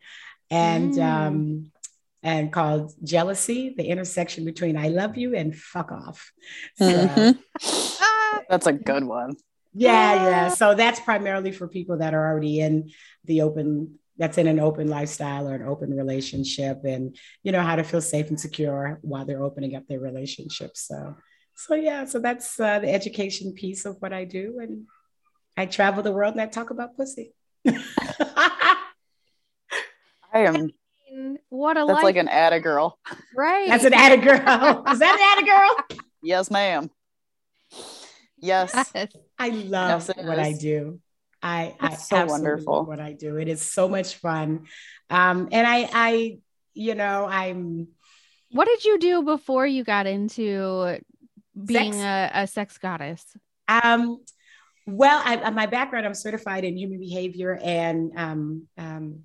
[0.50, 1.02] And Mm.
[1.02, 1.72] um
[2.24, 6.32] and called jealousy, the intersection between I love you and fuck off.
[6.76, 7.38] So, Mhm.
[8.00, 9.34] Ah, That's a good one.
[9.74, 10.48] Yeah, yeah.
[10.48, 12.90] So that's primarily for people that are already in
[13.24, 17.76] the open, that's in an open lifestyle or an open relationship and, you know, how
[17.76, 20.76] to feel safe and secure while they're opening up their relationship.
[20.76, 21.16] So,
[21.54, 24.58] so yeah, so that's uh, the education piece of what I do.
[24.60, 24.86] And
[25.56, 27.32] I travel the world and I talk about pussy.
[30.34, 30.70] I am.
[31.50, 32.98] what a That's life, like an Atta girl.
[33.36, 33.68] right?
[33.68, 34.84] that's an atta girl.
[34.90, 35.98] Is that an atta girl?
[36.22, 36.90] Yes, ma'am.
[38.42, 38.74] Yes.
[38.94, 39.08] Yes.
[39.38, 41.00] I love Yes, it what I do.
[41.42, 42.74] I, I It's so absolutely wonderful.
[42.74, 43.36] love what I do.
[43.38, 44.66] It is so much fun.
[45.10, 46.38] Um, and I, I,
[46.74, 47.88] you know, I'm,
[48.50, 50.98] What did you do before you got into
[51.66, 52.04] being Sex.
[52.04, 53.24] a, a sex goddess?
[53.68, 54.18] Um,
[54.86, 59.20] well, I, my background, I'm certified in human behavior and um, um,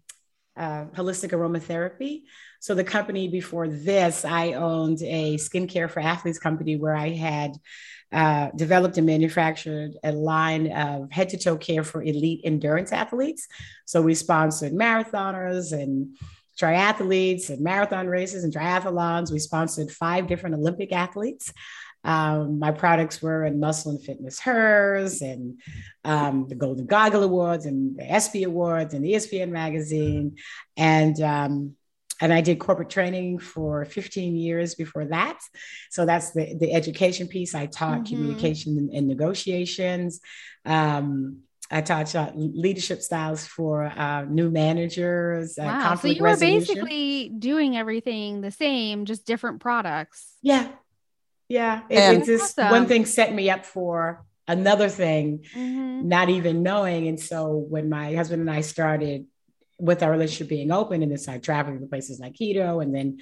[0.56, 2.22] uh, holistic aromatherapy.
[2.60, 7.52] So the company before this, I owned a skincare for athletes company where I had
[8.12, 13.48] uh, developed and manufactured a line of head to toe care for elite endurance athletes.
[13.86, 16.18] So we sponsored marathoners and
[16.60, 19.32] triathletes and marathon races and triathlons.
[19.32, 21.54] We sponsored five different Olympic athletes.
[22.04, 25.60] Um, my products were in Muscle and Fitness Hers and
[26.06, 30.38] um, the Golden Goggle Awards and the ESPY Awards and the ESPN magazine.
[30.78, 31.76] And um,
[32.22, 35.40] and I did corporate training for 15 years before that.
[35.92, 37.54] So that's the, the education piece.
[37.56, 38.10] I taught Mhm.
[38.10, 40.20] communication and, and negotiations.
[40.66, 45.58] Um, I taught uh, leadership styles for uh, new managers.
[45.60, 45.80] Uh, wow.
[45.80, 46.60] So conflict you were resolution.
[46.76, 50.36] basically doing everything the same, just different products.
[50.42, 50.70] Yeah.
[51.50, 51.82] Yeah.
[51.90, 52.72] It, just Awesome.
[52.72, 56.04] one thing set me up for another thing, Mhm.
[56.04, 57.08] not even knowing.
[57.10, 59.26] And so when my husband and I started
[59.80, 63.20] with our relationship being open and then started traveling to places like Quito and then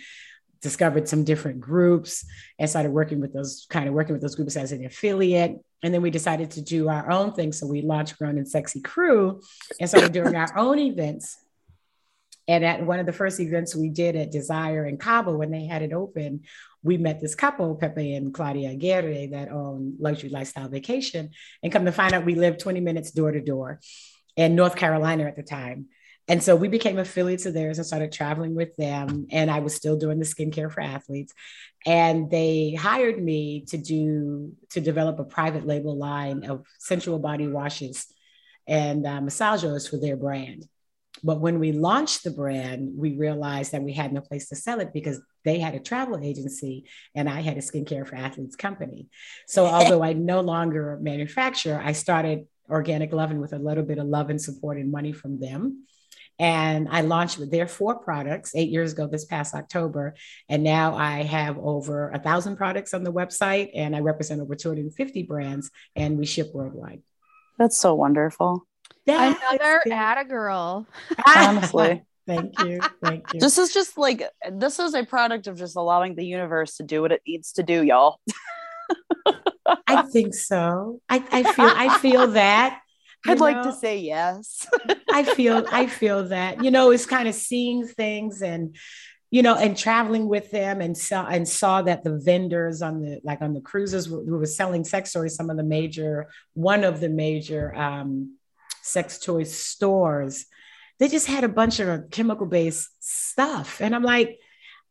[0.62, 2.26] discovered some different groups
[2.58, 5.58] and started working with those kind of working with those groups as an affiliate.
[5.84, 7.52] And then we decided to do our own thing.
[7.52, 9.42] So we launched Grown and Sexy Crew
[9.80, 11.38] and started doing our own events.
[12.48, 15.66] And at one of the first events we did at Desire in Cabo, when they
[15.66, 16.42] had it open,
[16.84, 21.32] we met this couple, Pepe and Claudia Aguirre, that own Luxury Lifestyle Vacation.
[21.64, 23.80] And come to find out, we lived 20 minutes door to door
[24.36, 25.88] in North Carolina at the time.
[26.28, 29.28] And so we became affiliates of theirs and started traveling with them.
[29.32, 31.34] And I was still doing the skincare for athletes.
[31.86, 37.48] And they hired me to do to develop a private label line of sensual body
[37.48, 38.08] washes
[38.68, 40.68] and uh, massage for their brand.
[41.24, 44.80] But when we launched the brand, we realized that we had no place to sell
[44.80, 49.08] it because they had a travel agency and I had a skincare for athletes company.
[49.48, 54.08] So although I no longer manufacture, I started Organic Loven with a little bit of
[54.08, 55.86] love and support and money from them.
[56.38, 60.16] And I launched their four products eight years ago this past October.
[60.50, 64.56] And now I have over a thousand products on the website and I represent over
[64.56, 67.02] 250 brands and we ship worldwide.
[67.58, 68.68] That's so wonderful.
[69.06, 70.88] That's Another Atta girl.
[71.26, 72.04] Honestly.
[72.28, 72.80] Thank you.
[73.04, 73.40] Thank you.
[73.40, 77.02] This is just like this is a product of just allowing the universe to do
[77.02, 78.20] what it needs to do, y'all.
[79.88, 81.02] I think so.
[81.08, 82.82] I, I feel I feel that.
[83.26, 83.44] I'd know?
[83.44, 84.68] like to say yes.
[85.12, 86.64] I feel I feel that.
[86.64, 88.76] You know, it's kind of seeing things and
[89.32, 93.20] you know, and traveling with them and saw and saw that the vendors on the
[93.24, 97.00] like on the cruises who were selling sex toys, some of the major, one of
[97.00, 98.38] the major um,
[98.82, 100.46] sex toy stores,
[101.00, 103.82] they just had a bunch of chemical based stuff.
[103.82, 104.40] And I'm like,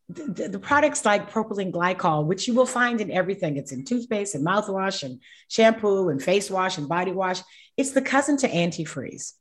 [0.09, 4.35] the, the, products like propylene glycol, which you will find in everything, it's in toothpaste
[4.35, 7.41] and mouthwash and shampoo and face wash and body wash.
[7.77, 9.33] It's the cousin to antifreeze,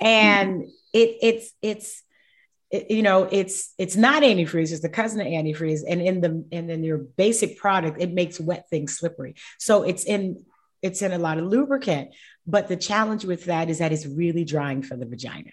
[0.00, 0.70] and mm-hmm.
[0.92, 2.02] it it's it's
[2.70, 4.72] it, you know it's it's not antifreeze.
[4.72, 8.40] It's the cousin of antifreeze, and in the and in your basic product, it makes
[8.40, 9.36] wet things slippery.
[9.58, 10.44] So it's in
[10.82, 12.10] it's in a lot of lubricant,
[12.44, 15.52] but the challenge with that is that it's really drying for the vagina.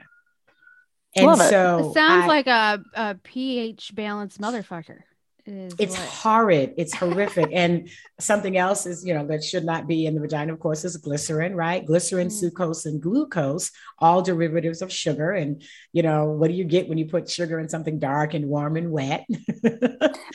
[1.16, 5.02] And Love so it, it sounds I, like a, a pH balanced motherfucker.
[5.46, 6.08] It's what.
[6.08, 6.74] horrid.
[6.78, 7.50] It's horrific.
[7.52, 7.90] and
[8.20, 10.96] something else is, you know, that should not be in the vagina, of course, is
[10.96, 11.86] glycerin, right?
[11.86, 12.52] Glycerin, mm.
[12.52, 15.32] sucrose, and glucose, all derivatives of sugar.
[15.32, 15.62] And,
[15.92, 18.78] you know, what do you get when you put sugar in something dark and warm
[18.78, 19.26] and wet?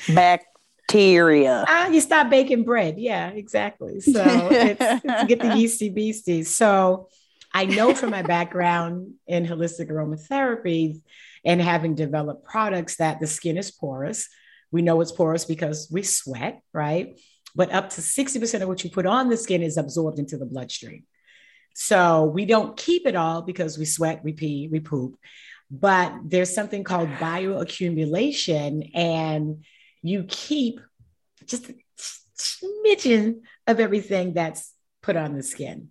[0.09, 0.45] Back
[0.89, 1.67] Bacteria.
[1.69, 2.99] Ah, you stop baking bread.
[2.99, 4.01] Yeah, exactly.
[4.01, 6.49] So it's, it's get the yeasty beasties.
[6.49, 7.09] So
[7.59, 11.03] I know from my background in holistic aromatherapy
[11.45, 14.29] and having developed products that the skin is porous.
[14.71, 17.19] We know it's porous because we sweat, right?
[17.57, 20.47] But up to 60% of what you put on the skin is absorbed into the
[20.47, 21.03] bloodstream.
[21.75, 25.17] So we don't keep it all because we sweat, we pee, we poop.
[25.69, 29.65] But there's something called bioaccumulation, and
[30.01, 30.81] you keep
[31.45, 31.75] just a
[32.39, 35.89] smidgen of everything that's put on the skin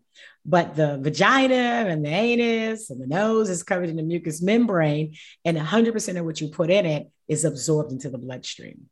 [0.48, 5.16] but the vagina and the anus and the nose is covered in the mucous membrane,
[5.44, 8.90] and 100% of what you put in it is absorbed into the bloodstream.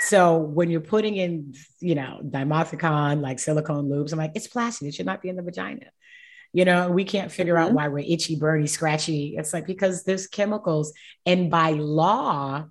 [0.00, 4.88] So when you're putting in, you know, dimethicone, like silicone lubes, I'm like, it's plastic.
[4.88, 5.86] It should not be in the vagina.
[6.54, 7.64] You know, we can't figure mm-hmm.
[7.68, 9.36] out why we're itchy, burny, scratchy.
[9.36, 10.92] It's like because there's chemicals,
[11.26, 12.64] and by law,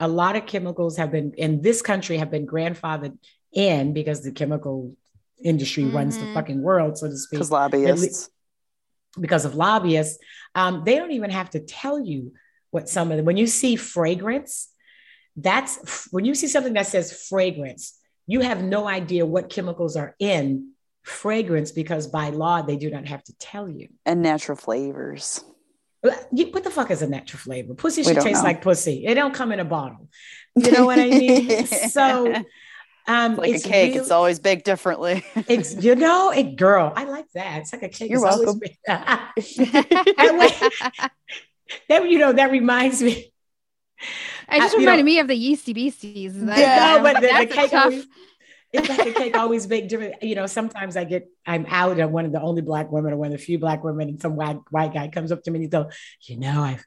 [0.00, 3.16] a lot of chemicals have been in this country have been grandfathered
[3.52, 4.96] in because the chemical
[5.44, 5.96] industry mm-hmm.
[5.96, 6.34] runs the mm-hmm.
[6.34, 7.38] fucking world, so to speak.
[7.38, 8.30] Because lobbyists.
[9.20, 10.18] Because of lobbyists,
[10.56, 12.32] um, they don't even have to tell you
[12.70, 13.26] what some of them.
[13.26, 14.68] When you see fragrance,
[15.36, 20.16] that's when you see something that says fragrance, you have no idea what chemicals are
[20.18, 20.72] in
[21.04, 23.88] fragrance because by law they do not have to tell you.
[24.04, 25.44] And natural flavors.
[26.32, 27.74] You, what the fuck is a natural flavor?
[27.74, 28.48] Pussy should taste know.
[28.48, 29.06] like pussy.
[29.06, 30.08] It don't come in a bottle.
[30.56, 31.66] You know what I mean?
[31.66, 32.44] so
[33.06, 35.24] um, like a cake, really, it's always baked differently.
[35.48, 37.60] it's you know, it girl, I like that.
[37.60, 38.10] It's like a cake.
[38.10, 38.60] You're welcome.
[38.86, 39.32] that,
[41.88, 43.32] you know, that reminds me.
[44.48, 46.40] I just uh, reminded know, me of the yeasty beasties.
[46.44, 47.84] That, yeah, no, but the, the cake tough...
[47.84, 48.06] always,
[48.72, 50.22] it's like a cake always baked different.
[50.22, 53.16] You know, sometimes I get I'm out and one of the only black women or
[53.16, 55.58] one of the few black women, and some white white guy comes up to me
[55.58, 55.92] and he goes,
[56.22, 56.84] you know, I've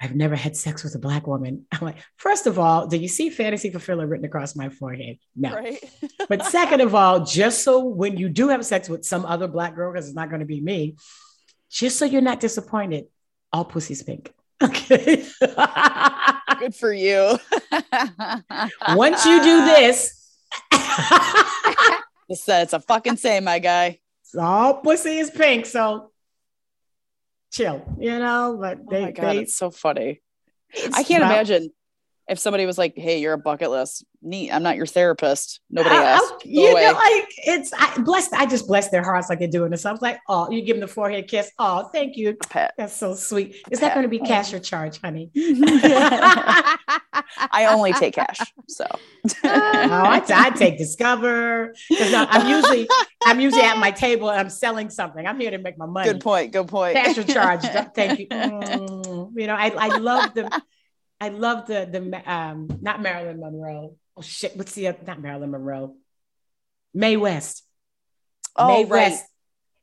[0.00, 1.66] I've never had sex with a black woman.
[1.72, 5.18] I'm like, first of all, do you see fantasy fulfiller written across my forehead?
[5.34, 5.54] No.
[5.54, 5.78] Right.
[6.28, 9.74] but second of all, just so when you do have sex with some other black
[9.74, 10.96] girl, because it's not going to be me,
[11.70, 13.06] just so you're not disappointed,
[13.52, 14.32] all pussy's pink.
[14.62, 15.22] Okay.
[16.58, 17.38] Good for you.
[18.94, 20.32] Once you do this,
[22.28, 23.98] it's, it's a fucking say, my guy.
[24.38, 25.66] All pussy is pink.
[25.66, 26.10] So
[27.52, 28.56] chill, you know.
[28.60, 30.20] But oh they, oh god, they, it's so funny.
[30.70, 31.70] It's I can't not, imagine.
[32.28, 34.50] If somebody was like, "Hey, you're a bucket list," neat.
[34.52, 35.60] I'm not your therapist.
[35.70, 36.28] Nobody I- I- asked.
[36.30, 36.82] Go you away.
[36.86, 38.32] know, like it's I blessed.
[38.34, 39.86] I just bless their hearts like they're doing this.
[39.86, 41.50] I was like, oh, you give them the forehead kiss.
[41.58, 42.36] Oh, thank you.
[42.52, 43.56] That's so sweet.
[43.70, 45.30] Is that going to be cash or charge, honey?
[47.52, 48.86] I only take cash, so.
[48.88, 48.98] Oh,
[49.44, 52.88] I, I take Discover I'm usually
[53.24, 55.26] I'm usually at my table and I'm selling something.
[55.26, 56.10] I'm here to make my money.
[56.10, 56.52] good point.
[56.52, 56.96] Good point.
[56.96, 57.62] Cash or charge?
[57.94, 58.26] Thank you.
[58.28, 60.62] Mm, you know, I I love the
[61.20, 63.96] I love the the um not Marilyn Monroe.
[64.16, 65.96] Oh shit, what's the other, not Marilyn Monroe?
[66.94, 67.62] Mae West.
[68.56, 69.10] oh, Mae right.
[69.10, 69.24] West.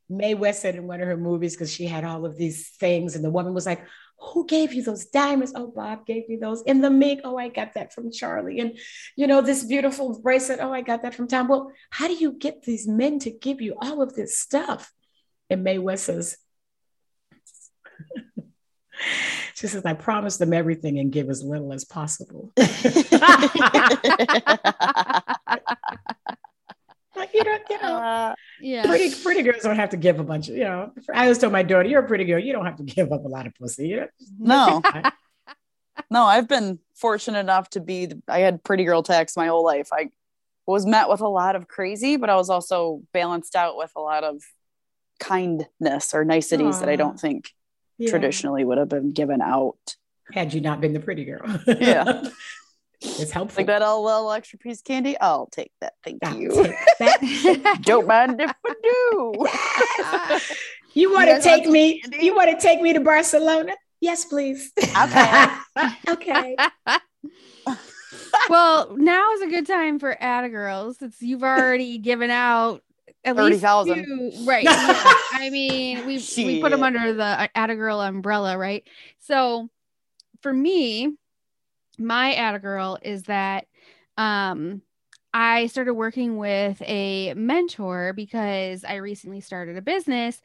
[0.08, 3.16] Mae West said in one of her movies because she had all of these things,
[3.16, 3.82] and the woman was like,
[4.18, 5.52] "Who gave you those diamonds?
[5.54, 7.20] Oh, Bob gave me those in the mink.
[7.24, 8.78] Oh, I got that from Charlie, and
[9.16, 10.60] you know this beautiful bracelet.
[10.60, 11.48] Oh, I got that from Tom.
[11.48, 14.92] Well, how do you get these men to give you all of this stuff?"
[15.50, 16.38] And Mae West says,
[19.54, 22.52] "She says I promise them everything and give as little as possible."
[27.16, 27.96] Like, you know, you know.
[27.96, 28.84] Uh, yeah.
[28.86, 31.52] pretty pretty girls don't have to give a bunch of you know i always told
[31.52, 33.54] my daughter you're a pretty girl you don't have to give up a lot of
[33.54, 33.96] pussy you
[34.40, 34.80] know?
[34.82, 35.10] no,
[36.10, 38.10] no, I've been fortunate enough to be.
[38.28, 39.88] I had pretty girl tax my whole life.
[39.92, 40.10] I
[40.66, 44.00] was met with a lot of crazy, but I was also balanced out with a
[44.00, 44.42] lot of
[45.20, 47.50] kindness or niceties that I don't think
[47.98, 48.10] Yeah.
[48.10, 49.96] traditionally would have been given out.
[50.32, 52.28] had you not been the pretty girl Yeah.
[53.00, 55.18] it's helpful Like that oh, little, little extra piece of candy.
[55.20, 55.92] I'll take that.
[56.02, 56.50] Thank I'll you.
[56.98, 57.78] that.
[57.82, 60.66] don't mind if I do.
[61.00, 62.24] you want to guys take me candy?
[62.24, 65.46] you want to take me to barcelona yes please Okay.
[66.08, 66.56] okay
[68.48, 72.82] well, now is a good time for Atta Girls since you've already given out
[73.24, 74.04] at least 30,000.
[74.04, 74.64] two- Right.
[74.64, 75.12] yeah.
[75.32, 78.86] I mean, we we put them under the Atta Girl umbrella, right?
[79.20, 79.68] So
[80.42, 81.16] for me,
[81.98, 83.66] my Atta Girl is that
[84.18, 84.82] um
[85.32, 90.40] I started working with a mentor because I recently started a business,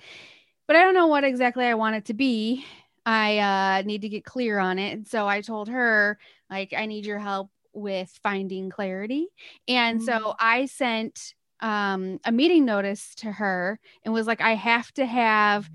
[0.66, 2.66] but I don't know what exactly I want it to be.
[3.06, 4.94] I uh, need to get clear on it.
[4.94, 6.18] And so I told her,
[6.50, 9.28] like, I need your help with finding clarity.
[9.68, 14.92] And so I sent um, a meeting notice to her and was like, I have
[14.94, 15.70] to have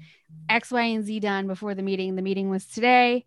[0.48, 2.16] X, Y, and Z done before the meeting.
[2.16, 3.24] The meeting was today.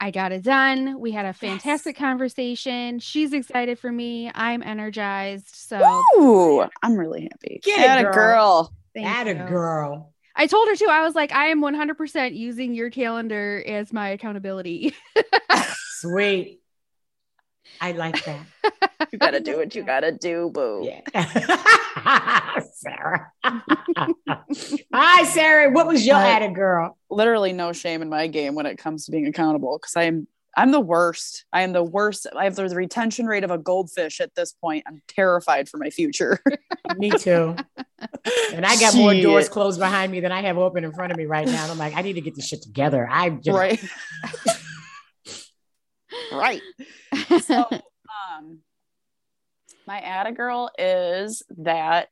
[0.00, 1.00] I got it done.
[1.00, 3.00] We had a fantastic conversation.
[3.00, 4.30] She's excited for me.
[4.32, 5.54] I'm energized.
[5.54, 5.80] So
[6.16, 7.60] Ooh, I'm really happy.
[7.64, 8.12] Get it, Atta girl.
[8.12, 8.72] girl.
[8.94, 10.86] thank that a girl I told her too.
[10.88, 14.94] I was like, I am 100% using your calendar as my accountability.
[15.98, 16.60] sweet
[17.80, 18.40] i like that
[19.12, 20.84] You gotta do what you gotta do, boo.
[20.84, 23.32] yeah sarah
[24.92, 26.30] hi sarah what was your Hi.
[26.30, 29.96] Atta girl Literally no shame in my game when it comes to being accountable because
[29.96, 31.44] I'm I'm the worst.
[31.52, 32.26] I am the worst.
[32.36, 34.82] I have the retention rate of a goldfish at this point.
[34.88, 36.42] I'm terrified for my future.
[36.96, 37.54] Me too.
[38.52, 41.18] And I got more doors closed behind me than I have open in front of
[41.18, 41.62] me right now.
[41.62, 43.08] And I'm like, I need to get this shit together.
[43.08, 43.80] I you know, right.
[46.32, 46.62] Right.
[47.42, 48.60] So um
[49.86, 52.08] my Atta girl is that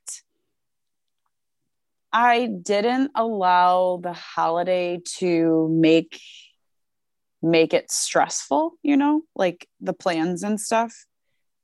[2.12, 6.20] I didn't allow the holiday to make
[7.42, 10.94] make it stressful, you know, like the plans and stuff.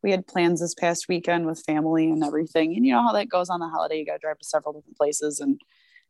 [0.03, 2.77] We had plans this past weekend with family and everything.
[2.77, 3.99] And you know how that goes on the holiday.
[3.99, 5.61] You got to drive to several different places and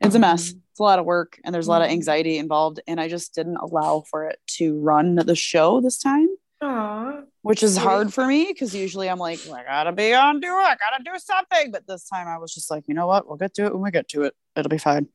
[0.03, 0.51] it's a mess.
[0.51, 1.93] It's a lot of work and there's a lot of Mhm.
[1.93, 2.81] anxiety involved.
[2.87, 6.29] And I just didn't allow for it to run the show this time,
[6.63, 7.21] Aw.
[7.43, 10.51] which is hard for me because usually I'm like, I gotta be on do it.
[10.63, 11.71] I gotta do something.
[11.73, 13.27] But this time I was just like, you know what?
[13.29, 14.35] We'll get to it when we get to it.
[14.57, 15.09] It'll be fine.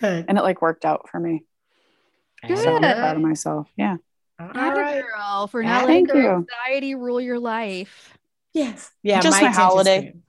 [0.00, 0.24] Good.
[0.28, 1.44] And it like worked out for me.
[2.46, 2.58] Good.
[2.58, 2.94] So I'm Yeah.
[2.94, 3.68] proud of myself.
[3.76, 3.96] Yeah.
[4.38, 5.02] All Atta right.
[5.04, 8.18] girl for Atta not letting your anxiety rule your life.
[8.52, 8.90] Yes.
[9.02, 9.20] Yeah.
[9.20, 9.98] Just my attention holiday.
[10.00, 10.22] span.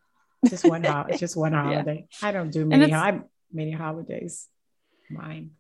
[0.49, 1.17] Just one holiday.
[1.17, 2.07] Just one holiday.
[2.21, 3.21] I don't do many, it's- I,
[3.51, 4.47] many holidays.
[5.09, 5.51] Mine.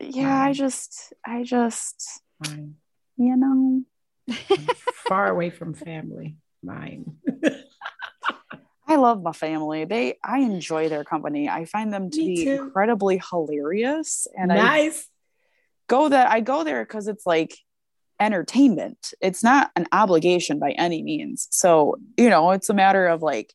[0.00, 2.76] Yeah, I just I just Mine.
[3.16, 3.82] you know
[5.08, 6.36] far away from family.
[6.62, 7.16] Mine.
[8.86, 9.84] I love my family.
[9.84, 11.48] They I enjoy their company.
[11.48, 12.62] I find them to Me be too.
[12.62, 14.26] incredibly hilarious.
[14.36, 14.90] And I
[15.88, 17.54] go that I go there because it's like
[18.18, 19.12] entertainment.
[19.20, 21.48] It's not an obligation by any means.
[21.50, 23.52] So, you know, it's a matter of like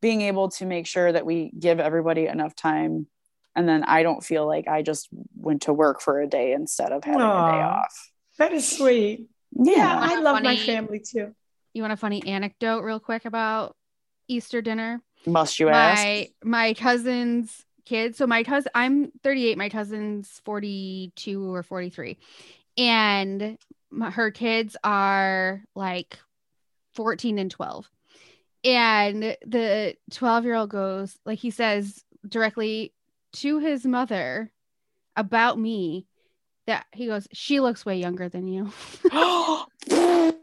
[0.00, 3.06] being able to make sure that we give everybody enough time.
[3.54, 6.92] And then I don't feel like I just went to work for a day instead
[6.92, 8.10] of having a day off.
[8.38, 9.26] That is sweet.
[9.52, 9.74] Yeah.
[9.76, 11.34] Yeah, I love my family too.
[11.72, 13.74] You want a funny anecdote real quick about
[14.28, 15.02] Easter dinner?
[15.26, 16.02] Must you ask?
[16.02, 22.18] my my cousin's kid so my cousin i'm 38 my cousin's 42 or 43
[22.76, 23.56] and
[23.90, 26.18] my, her kids are like
[26.92, 27.90] 14 and 12
[28.64, 32.92] and the 12 year old goes like he says directly
[33.32, 34.52] to his mother
[35.16, 36.06] about me
[36.66, 38.72] that he goes she looks way younger than you
[39.10, 40.34] and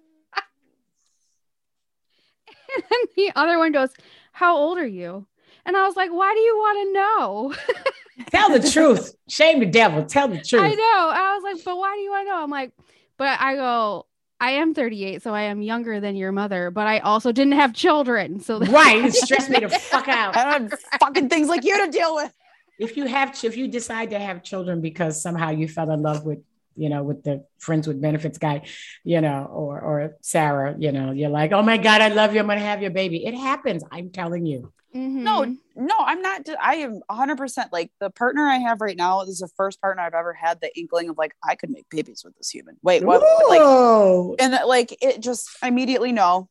[2.90, 3.90] then the other one goes
[4.32, 5.26] how old are you
[5.66, 7.54] and i was like why do you want to know
[8.32, 9.16] Tell the truth.
[9.28, 10.06] Shame the devil.
[10.06, 10.62] Tell the truth.
[10.62, 11.10] I know.
[11.14, 12.44] I was like, but why do you want to know?
[12.44, 12.72] I'm like,
[13.18, 14.06] but I go,
[14.40, 17.74] I am 38, so I am younger than your mother, but I also didn't have
[17.74, 18.40] children.
[18.40, 20.36] So right, it stressed me the fuck out.
[20.36, 22.34] I don't have fucking things like you to deal with.
[22.78, 26.26] If you have, if you decide to have children because somehow you fell in love
[26.26, 26.40] with,
[26.76, 28.64] you know, with the friends with benefits guy,
[29.06, 32.42] you know, or or Sarah, you know, you're like, oh my god, I love you.
[32.42, 33.26] I'm gonna have your baby.
[33.26, 33.84] It happens.
[33.92, 34.74] I'm telling you.
[34.96, 35.24] Mhm.
[35.24, 35.44] No,
[35.76, 36.48] no, I'm not.
[36.62, 39.22] I am 100% like the partner I have right now.
[39.22, 42.24] Is the first partner I've ever had the inkling of like, I could make babies
[42.24, 42.78] with this human.
[42.82, 43.22] Wait, what?
[43.50, 46.48] Like, and like, it just immediately no.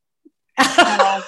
[0.58, 1.22] no.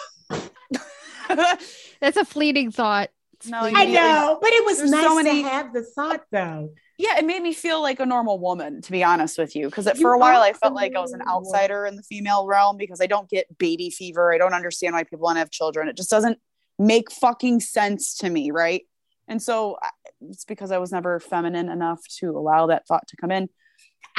[2.00, 3.10] that's a fleeting thought.
[3.46, 3.58] No.
[3.60, 6.70] I know, but it was There's nice so many- to have the thought though.
[6.98, 9.66] yeah, it made me feel like a normal woman, to be honest with you.
[9.66, 12.76] Because for a while, I felt like I was an outsider in the female realm
[12.76, 14.32] because I don't get baby fever.
[14.32, 15.88] I don't understand why people want to have children.
[15.88, 16.38] It just doesn't
[16.78, 18.82] make fucking sense to me, right?
[19.28, 19.76] And so
[20.20, 23.48] it's because I was never feminine enough to allow that thought to come in.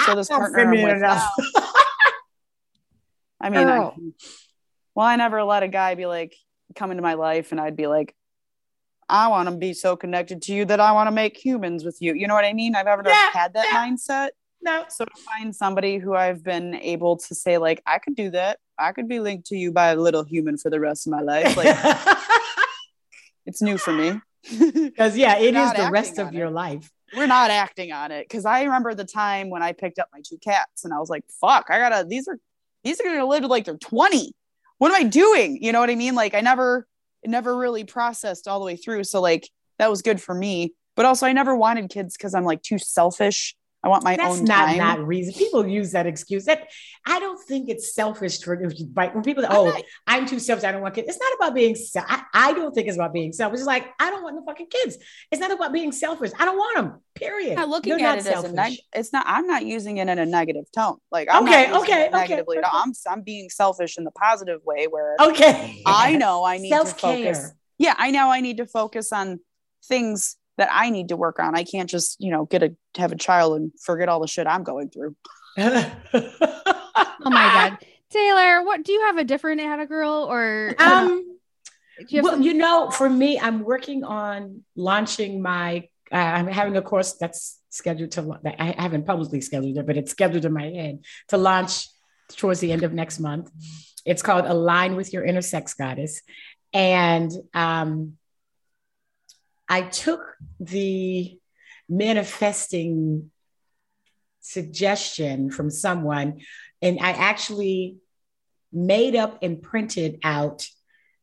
[0.06, 1.30] So this I'm partner I'm with now-
[3.40, 3.78] I mean, I,
[4.96, 6.36] well, I never let a guy be like
[6.76, 8.16] come into my life and I'd be like,
[9.08, 11.98] I want to be so connected to you that I want to make humans with
[12.02, 12.14] you.
[12.16, 12.76] You know what I mean?
[12.76, 13.88] I've never Yeah, had that yeah.
[13.88, 14.30] mindset.
[14.62, 14.86] No.
[14.90, 18.60] So to find somebody who I've been able to say, like, I could do that.
[18.78, 21.22] I could be linked to you by a little human for the rest of my
[21.22, 21.56] life.
[21.58, 21.78] Like,
[23.46, 24.20] it's new for me.
[24.74, 26.34] Because yeah, it is the rest of it.
[26.34, 26.90] your life.
[27.16, 30.22] We're not acting on it because I remember the time when I picked up my
[30.26, 32.38] two cats and I was like, fuck, I gotta, these are,
[32.84, 34.34] these are gonna live to like they're 20.
[34.78, 35.62] What am I doing?
[35.62, 36.16] You know what I mean?
[36.16, 36.88] Like, I never,
[37.26, 39.04] never really processed all the way through.
[39.04, 39.50] So, like,
[39.80, 40.74] that was good for me.
[40.96, 43.56] But also, I never wanted kids because I'm like too selfish.
[43.84, 44.78] I want my That's own not time.
[44.80, 45.34] not reason.
[45.36, 46.46] People use that excuse.
[46.46, 46.68] That
[47.06, 49.46] I don't think it's selfish for if you bite when people.
[49.46, 50.66] I'm Oh, not- I'm too selfish.
[50.66, 51.08] I don't want kids.
[51.08, 51.76] It's not about being.
[51.76, 53.60] se- I, I don't think it's about being selfish.
[53.60, 54.98] It's like I don't want no fucking kids.
[55.32, 56.32] It's not about being selfish.
[56.40, 57.02] I don't want them.
[57.16, 57.56] Period.
[57.56, 60.08] not looking You're at not it as a neg- it's not i'm not using it
[60.08, 62.70] in a negative tone like i'm Okay, not okay, it okay, negatively at all.
[62.84, 65.82] I'm, I'm being selfish in the positive way where Okay.
[65.88, 67.34] i know i need to Self-care.
[67.34, 69.40] focus yeah i know i need to focus on
[69.86, 73.12] things that i need to work on i can't just you know get a have
[73.12, 75.16] a child and forget all the shit i'm going through
[77.20, 77.78] Oh my god.
[78.10, 81.38] Taylor, what do you have a different Atta girl or Um.
[82.00, 85.88] do you have well, some- you know, for me, I'm working on launching my.
[86.12, 88.40] Uh, I'm having a course that's scheduled to.
[88.44, 91.00] that I haven't publicly scheduled it, but it's scheduled in my head
[91.30, 91.88] to launch
[92.38, 93.50] towards the end of next month.
[94.06, 96.22] It's called Align with Your Inner Sex Goddess,
[96.72, 98.14] and um,
[99.70, 100.22] I took
[100.60, 101.40] the
[101.90, 103.32] manifesting
[104.40, 106.42] suggestion from someone,
[106.82, 107.98] and I actually
[108.72, 110.68] made up and printed out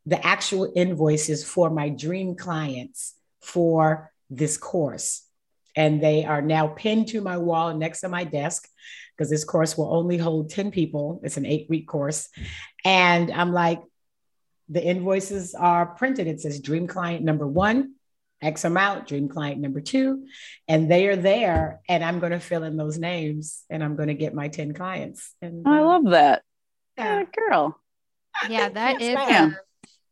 [0.06, 5.26] the actual invoices for my dream clients for this course.
[5.76, 8.68] And they are now pinned to my wall next to my desk
[9.16, 11.20] because this course will only hold 10 people.
[11.24, 12.28] It's an eight week course.
[12.84, 13.82] And I'm like,
[14.68, 16.26] the invoices are printed.
[16.26, 17.93] It says dream client number one,
[18.44, 20.26] X amount, dream client number two.
[20.68, 21.80] And they are there.
[21.88, 24.74] And I'm going to fill in those names and I'm going to get my 10
[24.74, 25.32] clients.
[25.42, 26.42] And i uh, love that
[26.98, 27.20] yeah.
[27.20, 27.80] yeah, girl
[28.48, 29.56] yeah, that is Yes, a, ma'am.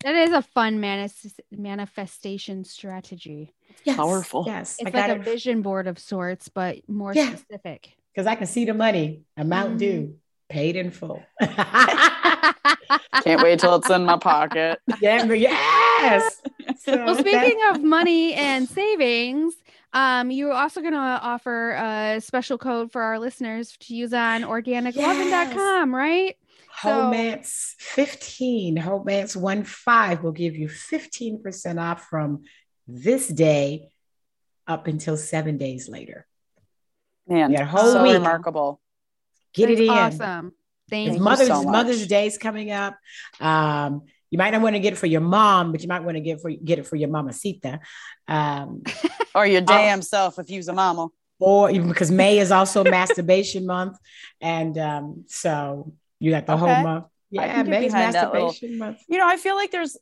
[0.05, 3.55] that is a fun manis- manifestation strategy.
[3.85, 4.45] Yes, Powerful.
[4.47, 4.77] Yes.
[4.79, 5.25] It's I got like a it.
[5.25, 7.35] vision board of sorts, but more Yeah.
[7.35, 7.93] specific.
[8.15, 9.79] because I can see the money, amount Mhm.
[9.79, 10.17] due,
[10.49, 11.23] paid in full.
[13.23, 16.41] can't wait till it's in my pocket yeah, yes.
[16.79, 19.55] So well, speaking of money and savings,
[19.93, 24.43] um, you're also going to offer a special code for our listeners to use on
[24.43, 26.37] organicloven.com, right?
[26.81, 32.43] so- Homance 15, Homance 1 5 will give you 15% off from
[32.89, 33.89] this day
[34.67, 36.27] up until seven days later.
[37.29, 38.15] man Yeah, whole so week.
[38.15, 38.81] remarkable
[39.55, 39.91] Get That's it in.
[39.91, 40.53] Awesome.
[40.93, 41.19] Thank.
[41.21, 41.63] Mother's so.
[41.65, 42.97] Mother's Day's coming up.
[43.41, 46.17] Um, you might not want to get it for your mom, but you might want
[46.17, 47.81] to get for get it for your mamacita.
[48.29, 48.83] Um,
[49.35, 51.09] or your damn self if you's a mama
[51.39, 53.97] or even because May is also masturbation month,
[54.41, 56.61] and um, so you got the Okay.
[56.61, 57.07] whole month.
[57.31, 58.99] Yeah, May's little- masturbation month.
[59.09, 59.97] you know, I feel like there's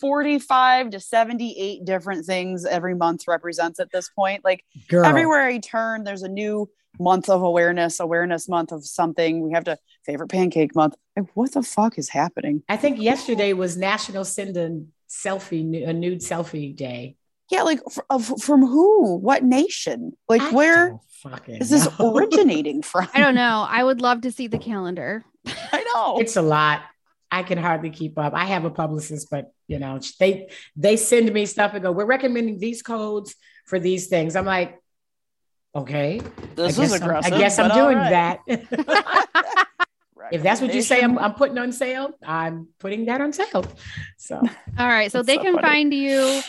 [0.00, 4.44] 45 to 78 different things every month represents at this point.
[4.44, 6.68] Like Girl, everywhere I turn, there's a new
[6.98, 9.42] month of awareness, awareness month of something.
[9.42, 10.94] We have to favorite pancake month.
[11.16, 12.62] Like, what the fuck is happening?
[12.68, 17.16] I think yesterday was National Send a Selfie, a nude selfie day.
[17.50, 17.80] Yeah, like
[18.10, 19.16] f- from who?
[19.16, 20.12] What nation?
[20.28, 22.16] Like I where fucking this know.
[22.16, 23.08] originating from?
[23.12, 23.66] I don't know.
[23.68, 25.24] I would love to see the calendar.
[25.46, 26.18] I know.
[26.20, 26.82] It's a lot.
[27.32, 28.34] I can hardly keep up.
[28.34, 32.04] I have a publicist, but you know, they they send me stuff and go, "We're
[32.04, 33.34] recommending these codes
[33.66, 34.79] for these things." I'm like,
[35.74, 36.20] okay,
[36.56, 37.32] this I is guess I'm- aggressive.
[37.32, 38.38] I guess I'm doing right.
[38.46, 39.66] that.
[40.32, 42.10] if that's what you say, I'm, I'm putting on sale.
[42.24, 43.64] I'm putting that on sale.
[44.16, 44.36] So
[44.78, 45.10] All right.
[45.10, 45.66] So That's they so can funny.
[45.66, 46.40] find you,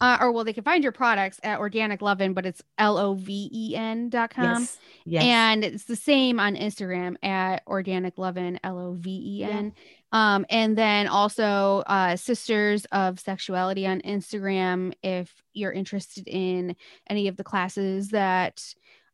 [0.00, 3.14] uh, or well, they can find your products at Organic Loven, but it's L O
[3.14, 4.60] V E N dot com.
[4.60, 5.22] yes, yes.
[5.24, 9.72] And it's the same on Instagram at Organic Loven, L O V E N.
[10.12, 16.76] Um, and then also uh, Sisters of Sexuality on Instagram if you're interested in
[17.08, 18.62] any of the classes that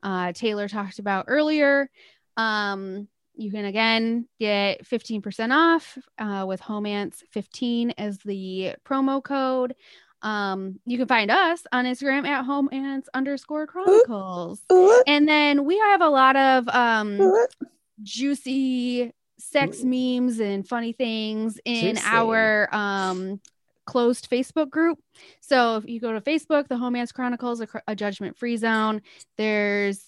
[0.03, 1.89] uh, Taylor talked about earlier.
[2.37, 9.75] Um, you can again get 15% off uh, with Homance 15 as the promo code.
[10.21, 14.61] Um, you can find us on Instagram at Homance underscore chronicles.
[15.07, 17.19] And then we have a lot of um
[18.03, 19.13] juicy
[19.51, 19.87] sex Ooh.
[20.21, 22.07] memes and funny things in Juicy.
[22.07, 23.41] our um
[23.85, 24.99] closed Facebook group.
[25.41, 29.03] So if you go to Facebook, the Homance Chronicles, a, a judgment free zone,
[29.37, 30.01] there's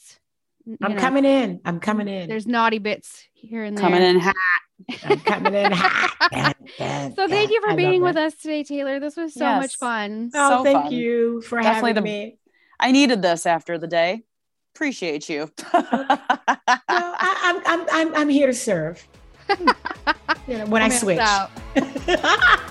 [0.81, 1.61] I'm know, coming in.
[1.65, 2.28] I'm coming in.
[2.28, 3.82] There's naughty bits here and there.
[3.82, 4.35] Coming in hot.
[5.05, 6.56] I'm coming in hot.
[7.16, 8.98] So thank you for being with us today, Taylor.
[8.98, 10.31] This was so much fun.
[10.35, 10.93] Oh, So thank fun.
[10.93, 12.39] you for Definitely having the- me.
[12.81, 14.23] I needed this after the day.
[14.74, 15.51] Appreciate you.
[15.73, 15.85] Well,
[16.89, 19.06] I, I'm, I'm, I'm, I'm here to serve.
[19.49, 19.57] You
[20.59, 21.19] know, when I Homance switch.
[21.19, 21.51] out.